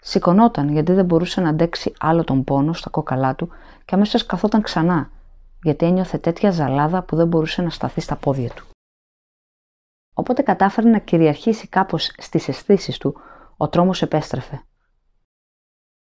Σηκωνόταν 0.00 0.68
γιατί 0.72 0.92
δεν 0.92 1.04
μπορούσε 1.04 1.40
να 1.40 1.48
αντέξει 1.48 1.92
άλλο 1.98 2.24
τον 2.24 2.44
πόνο 2.44 2.72
στα 2.72 2.90
κόκαλά 2.90 3.34
του 3.34 3.48
και 3.84 3.94
αμέσως 3.94 4.26
καθόταν 4.26 4.62
ξανά 4.62 5.10
γιατί 5.66 5.86
ένιωθε 5.86 6.18
τέτοια 6.18 6.50
ζαλάδα 6.50 7.02
που 7.02 7.16
δεν 7.16 7.28
μπορούσε 7.28 7.62
να 7.62 7.70
σταθεί 7.70 8.00
στα 8.00 8.16
πόδια 8.16 8.50
του. 8.50 8.66
Όποτε 10.14 10.42
κατάφερε 10.42 10.88
να 10.88 10.98
κυριαρχήσει 10.98 11.68
κάπως 11.68 12.12
στις 12.16 12.48
αισθήσεις 12.48 12.98
του, 12.98 13.20
ο 13.56 13.68
τρόμος 13.68 14.02
επέστρεφε. 14.02 14.64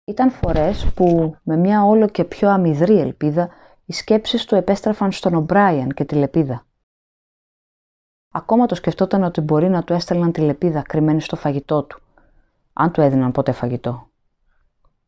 Ήταν 0.06 0.32
φορές 0.32 0.92
που 0.96 1.36
με 1.44 1.58
μια 1.58 1.84
όλο 1.84 2.10
και 2.10 2.24
πιο 2.24 2.50
αμυδρή 2.50 3.00
ελπίδα 3.00 3.50
οι 3.86 3.94
σκέψεις 3.94 4.46
του 4.46 4.56
επέστρεφαν 4.56 5.12
στον 5.12 5.34
Ομπράιαν 5.34 5.90
και 5.90 6.06
τη 6.06 6.16
λεπίδα. 6.16 6.66
Ακόμα 8.32 8.66
το 8.66 8.76
σκεφτόταν 8.76 9.24
ότι 9.24 9.42
μπορεί 9.42 9.70
να 9.70 9.84
του 9.84 9.94
έστελναν 9.94 10.32
τη 10.32 10.42
λεπίδα 10.42 10.82
κρυμμένη 10.82 11.22
στο 11.22 11.36
φαγητό 11.36 11.84
του, 11.84 12.02
αν 12.74 12.92
του 12.92 13.02
έδιναν 13.02 13.32
ποτέ 13.32 13.52
φαγητό. 13.52 14.10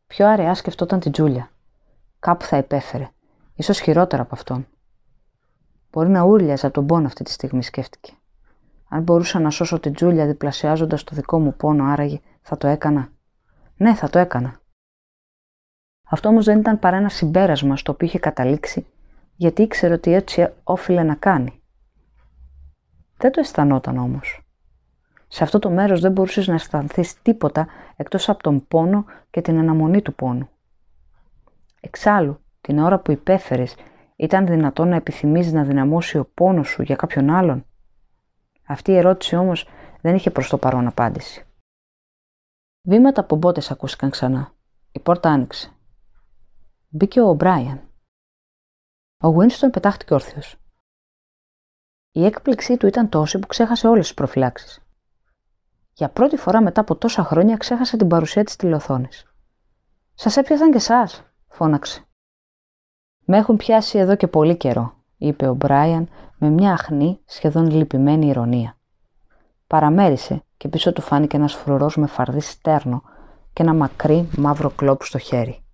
Πιο 0.06 0.26
αραιά 0.26 0.54
σκεφτόταν 0.54 1.00
την 1.00 1.12
Τζούλια. 1.12 1.50
Κάπου 2.18 2.44
θα 2.44 2.56
υπέφερε, 2.56 3.10
ίσως 3.62 3.80
χειρότερα 3.80 4.22
από 4.22 4.34
αυτόν. 4.34 4.66
Μπορεί 5.92 6.08
να 6.08 6.22
ούρλιαζε 6.22 6.66
από 6.66 6.74
τον 6.74 6.86
πόνο 6.86 7.06
αυτή 7.06 7.24
τη 7.24 7.30
στιγμή, 7.30 7.62
σκέφτηκε. 7.62 8.12
Αν 8.88 9.02
μπορούσα 9.02 9.40
να 9.40 9.50
σώσω 9.50 9.80
την 9.80 9.92
Τζούλια 9.92 10.26
διπλασιάζοντας 10.26 11.04
το 11.04 11.14
δικό 11.14 11.40
μου 11.40 11.54
πόνο, 11.56 11.84
άραγε 11.84 12.20
θα 12.42 12.56
το 12.56 12.66
έκανα. 12.66 13.08
Ναι, 13.76 13.94
θα 13.94 14.08
το 14.08 14.18
έκανα. 14.18 14.60
Αυτό 16.10 16.28
όμως 16.28 16.44
δεν 16.44 16.58
ήταν 16.58 16.78
παρά 16.78 16.96
ένα 16.96 17.08
συμπέρασμα 17.08 17.76
στο 17.76 17.92
οποίο 17.92 18.06
είχε 18.06 18.18
καταλήξει, 18.18 18.86
γιατί 19.36 19.62
ήξερε 19.62 19.94
ότι 19.94 20.12
έτσι 20.12 20.52
όφιλε 20.64 21.02
να 21.02 21.14
κάνει. 21.14 21.62
Δεν 23.16 23.32
το 23.32 23.40
αισθανόταν 23.40 23.98
όμως. 23.98 24.42
Σε 25.28 25.44
αυτό 25.44 25.58
το 25.58 25.70
μέρος 25.70 26.00
δεν 26.00 26.12
μπορούσες 26.12 26.46
να 26.46 26.54
αισθανθείς 26.54 27.22
τίποτα 27.22 27.66
εκτός 27.96 28.28
από 28.28 28.42
τον 28.42 28.66
πόνο 28.68 29.04
και 29.30 29.40
την 29.40 29.58
αναμονή 29.58 30.02
του 30.02 30.14
πόνου. 30.14 30.48
Εξάλλου, 31.80 32.41
την 32.62 32.78
ώρα 32.78 32.98
που 32.98 33.10
υπέφερες, 33.10 33.74
ήταν 34.16 34.46
δυνατόν 34.46 34.88
να 34.88 34.96
επιθυμείς 34.96 35.52
να 35.52 35.64
δυναμώσει 35.64 36.18
ο 36.18 36.24
πόνος 36.34 36.68
σου 36.68 36.82
για 36.82 36.96
κάποιον 36.96 37.30
άλλον; 37.30 37.66
Αυτή 38.66 38.90
η 38.90 38.96
ερώτηση 38.96 39.36
όμως 39.36 39.68
δεν 40.00 40.14
είχε 40.14 40.30
προς 40.30 40.48
το 40.48 40.58
παρόν 40.58 40.86
απάντηση. 40.86 41.46
Βήματα 42.82 43.20
από 43.20 43.36
μπότες 43.36 43.70
ακούστηκαν 43.70 44.10
ξανά. 44.10 44.52
Η 44.92 45.00
πόρτα 45.00 45.30
άνοιξε. 45.30 45.72
Μπήκε 46.88 47.20
ο 47.20 47.34
Μπράιαν. 47.34 47.80
Ο 49.22 49.28
Γουίνστον 49.28 49.70
πετάχτηκε 49.70 50.14
όρθιος. 50.14 50.56
Η 52.10 52.24
έκπληξή 52.24 52.76
του 52.76 52.86
ήταν 52.86 53.08
τόση 53.08 53.38
που 53.38 53.46
ξέχασε 53.46 53.88
όλες 53.88 54.04
τις 54.06 54.14
προφυλάξεις. 54.14 54.80
Για 55.92 56.10
πρώτη 56.10 56.36
φορά 56.36 56.62
μετά 56.62 56.80
από 56.80 56.96
τόσα 56.96 57.24
χρόνια 57.24 57.56
ξέχασε 57.56 57.96
την 57.96 58.08
παρουσία 58.08 58.44
της 58.44 58.56
τηλεοθόνης. 58.56 59.26
«Σας 60.14 60.36
έπιασαν 60.36 60.70
και 60.70 60.76
εσάς», 60.76 61.22
φώναξε. 61.48 62.06
«Με 63.24 63.36
έχουν 63.36 63.56
πιάσει 63.56 63.98
εδώ 63.98 64.16
και 64.16 64.26
πολύ 64.26 64.56
καιρό», 64.56 64.94
είπε 65.16 65.48
ο 65.48 65.54
Μπράιαν 65.54 66.08
με 66.38 66.48
μια 66.48 66.72
αχνή, 66.72 67.20
σχεδόν 67.24 67.70
λυπημένη 67.70 68.26
ηρωνία. 68.26 68.76
Παραμέρισε 69.66 70.44
και 70.56 70.68
πίσω 70.68 70.92
του 70.92 71.02
φάνηκε 71.02 71.36
ένας 71.36 71.54
φρουρός 71.54 71.96
με 71.96 72.06
φαρδί 72.06 72.40
στέρνο 72.40 73.02
και 73.52 73.62
ένα 73.62 73.74
μακρύ 73.74 74.28
μαύρο 74.36 74.70
κλόπ 74.70 75.02
στο 75.02 75.18
χέρι. 75.18 75.64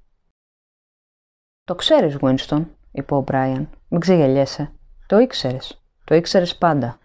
Το 1.64 1.74
ξέρεις, 1.74 2.16
Winston, 2.20 2.64
είπε 2.92 3.14
ο 3.14 3.20
Μπράιαν. 3.20 3.68
Μην 3.88 4.00
ξεγελιέσαι. 4.00 4.72
Το 5.06 5.18
ήξερες. 5.18 5.82
Το 6.04 6.14
ήξερες 6.14 6.56
πάντα. 6.56 6.98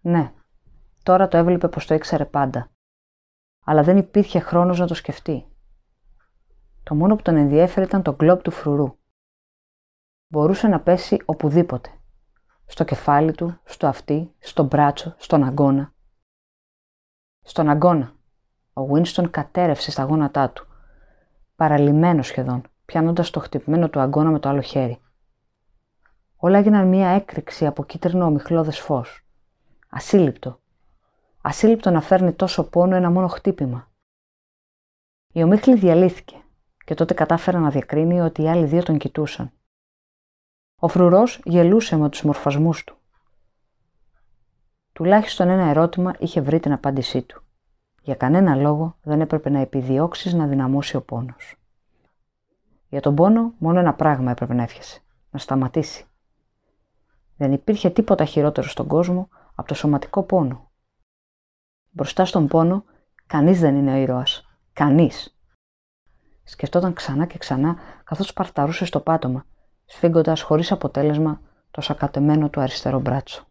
Ναι, 0.00 0.32
τώρα 1.02 1.28
το 1.28 1.36
έβλεπε 1.36 1.68
πως 1.68 1.86
το 1.86 1.94
ήξερε 1.94 2.24
πάντα. 2.24 2.70
Αλλά 3.64 3.82
δεν 3.82 3.96
υπήρχε 3.96 4.38
χρόνος 4.38 4.78
να 4.78 4.86
το 4.86 4.94
σκεφτεί. 4.94 5.46
Το 6.84 6.94
μόνο 6.94 7.16
που 7.16 7.22
τον 7.22 7.36
ενδιέφερε 7.36 7.86
ήταν 7.86 8.02
το 8.02 8.12
γκλόπ 8.14 8.42
του 8.42 8.50
φρουρού. 8.50 8.98
Μπορούσε 10.28 10.68
να 10.68 10.80
πέσει 10.80 11.22
οπουδήποτε. 11.24 11.90
Στο 12.66 12.84
κεφάλι 12.84 13.32
του, 13.32 13.58
στο 13.64 13.86
αυτί, 13.86 14.34
στο 14.38 14.62
μπράτσο, 14.62 15.14
στον 15.18 15.44
αγκώνα. 15.44 15.94
Στον 17.42 17.68
αγκώνα. 17.68 18.14
Ο 18.72 18.82
Winston 18.92 19.30
κατέρευσε 19.30 19.90
στα 19.90 20.02
γόνατά 20.02 20.50
του. 20.50 20.66
Παραλυμένο 21.56 22.22
σχεδόν 22.22 22.62
πιάνοντας 22.84 23.30
το 23.30 23.40
χτυπημένο 23.40 23.88
του 23.88 24.00
αγκώνα 24.00 24.30
με 24.30 24.38
το 24.38 24.48
άλλο 24.48 24.60
χέρι. 24.60 24.98
Όλα 26.36 26.58
έγιναν 26.58 26.88
μία 26.88 27.08
έκρηξη 27.08 27.66
από 27.66 27.84
κίτρινο 27.84 28.24
ομιχλώδες 28.24 28.78
φως. 28.80 29.26
Ασύλληπτο. 29.88 30.60
Ασύλληπτο 31.40 31.90
να 31.90 32.00
φέρνει 32.00 32.32
τόσο 32.32 32.68
πόνο 32.68 32.96
ένα 32.96 33.10
μόνο 33.10 33.28
χτύπημα. 33.28 33.92
Η 35.32 35.42
ομίχλη 35.42 35.74
διαλύθηκε 35.74 36.43
και 36.84 36.94
τότε 36.94 37.14
κατάφερα 37.14 37.58
να 37.58 37.70
διακρίνει 37.70 38.20
ότι 38.20 38.42
οι 38.42 38.48
άλλοι 38.48 38.64
δύο 38.66 38.82
τον 38.82 38.98
κοιτούσαν. 38.98 39.52
Ο 40.76 40.88
φρουρός 40.88 41.40
γελούσε 41.44 41.96
με 41.96 42.08
τους 42.08 42.22
μορφασμούς 42.22 42.84
του. 42.84 42.96
Τουλάχιστον 44.92 45.48
ένα 45.48 45.64
ερώτημα 45.64 46.14
είχε 46.18 46.40
βρει 46.40 46.60
την 46.60 46.72
απάντησή 46.72 47.22
του. 47.22 47.42
Για 48.02 48.14
κανένα 48.14 48.54
λόγο 48.54 48.96
δεν 49.02 49.20
έπρεπε 49.20 49.50
να 49.50 49.60
επιδιώξεις 49.60 50.32
να 50.32 50.46
δυναμώσει 50.46 50.96
ο 50.96 51.02
πόνος. 51.02 51.56
Για 52.88 53.00
τον 53.00 53.14
πόνο 53.14 53.54
μόνο 53.58 53.78
ένα 53.78 53.94
πράγμα 53.94 54.30
έπρεπε 54.30 54.54
να 54.54 54.62
έφιασε. 54.62 55.00
Να 55.30 55.38
σταματήσει. 55.38 56.06
Δεν 57.36 57.52
υπήρχε 57.52 57.90
τίποτα 57.90 58.24
χειρότερο 58.24 58.68
στον 58.68 58.86
κόσμο 58.86 59.28
από 59.54 59.68
το 59.68 59.74
σωματικό 59.74 60.22
πόνο. 60.22 60.70
Μπροστά 61.90 62.24
στον 62.24 62.46
πόνο, 62.48 62.84
κανείς 63.26 63.60
δεν 63.60 63.76
είναι 63.76 63.92
ο 63.92 63.96
ήρωας. 63.96 64.46
Κανείς. 64.72 65.33
Σκεφτόταν 66.44 66.92
ξανά 66.92 67.26
και 67.26 67.38
ξανά 67.38 67.76
καθώς 68.04 68.32
παρταρούσε 68.32 68.84
στο 68.84 69.00
πάτωμα, 69.00 69.46
σφίγγοντας 69.84 70.40
χωρίς 70.40 70.72
αποτέλεσμα 70.72 71.40
το 71.70 71.80
σακατεμένο 71.80 72.48
του 72.48 72.60
αριστερό 72.60 73.00
μπράτσο. 73.00 73.46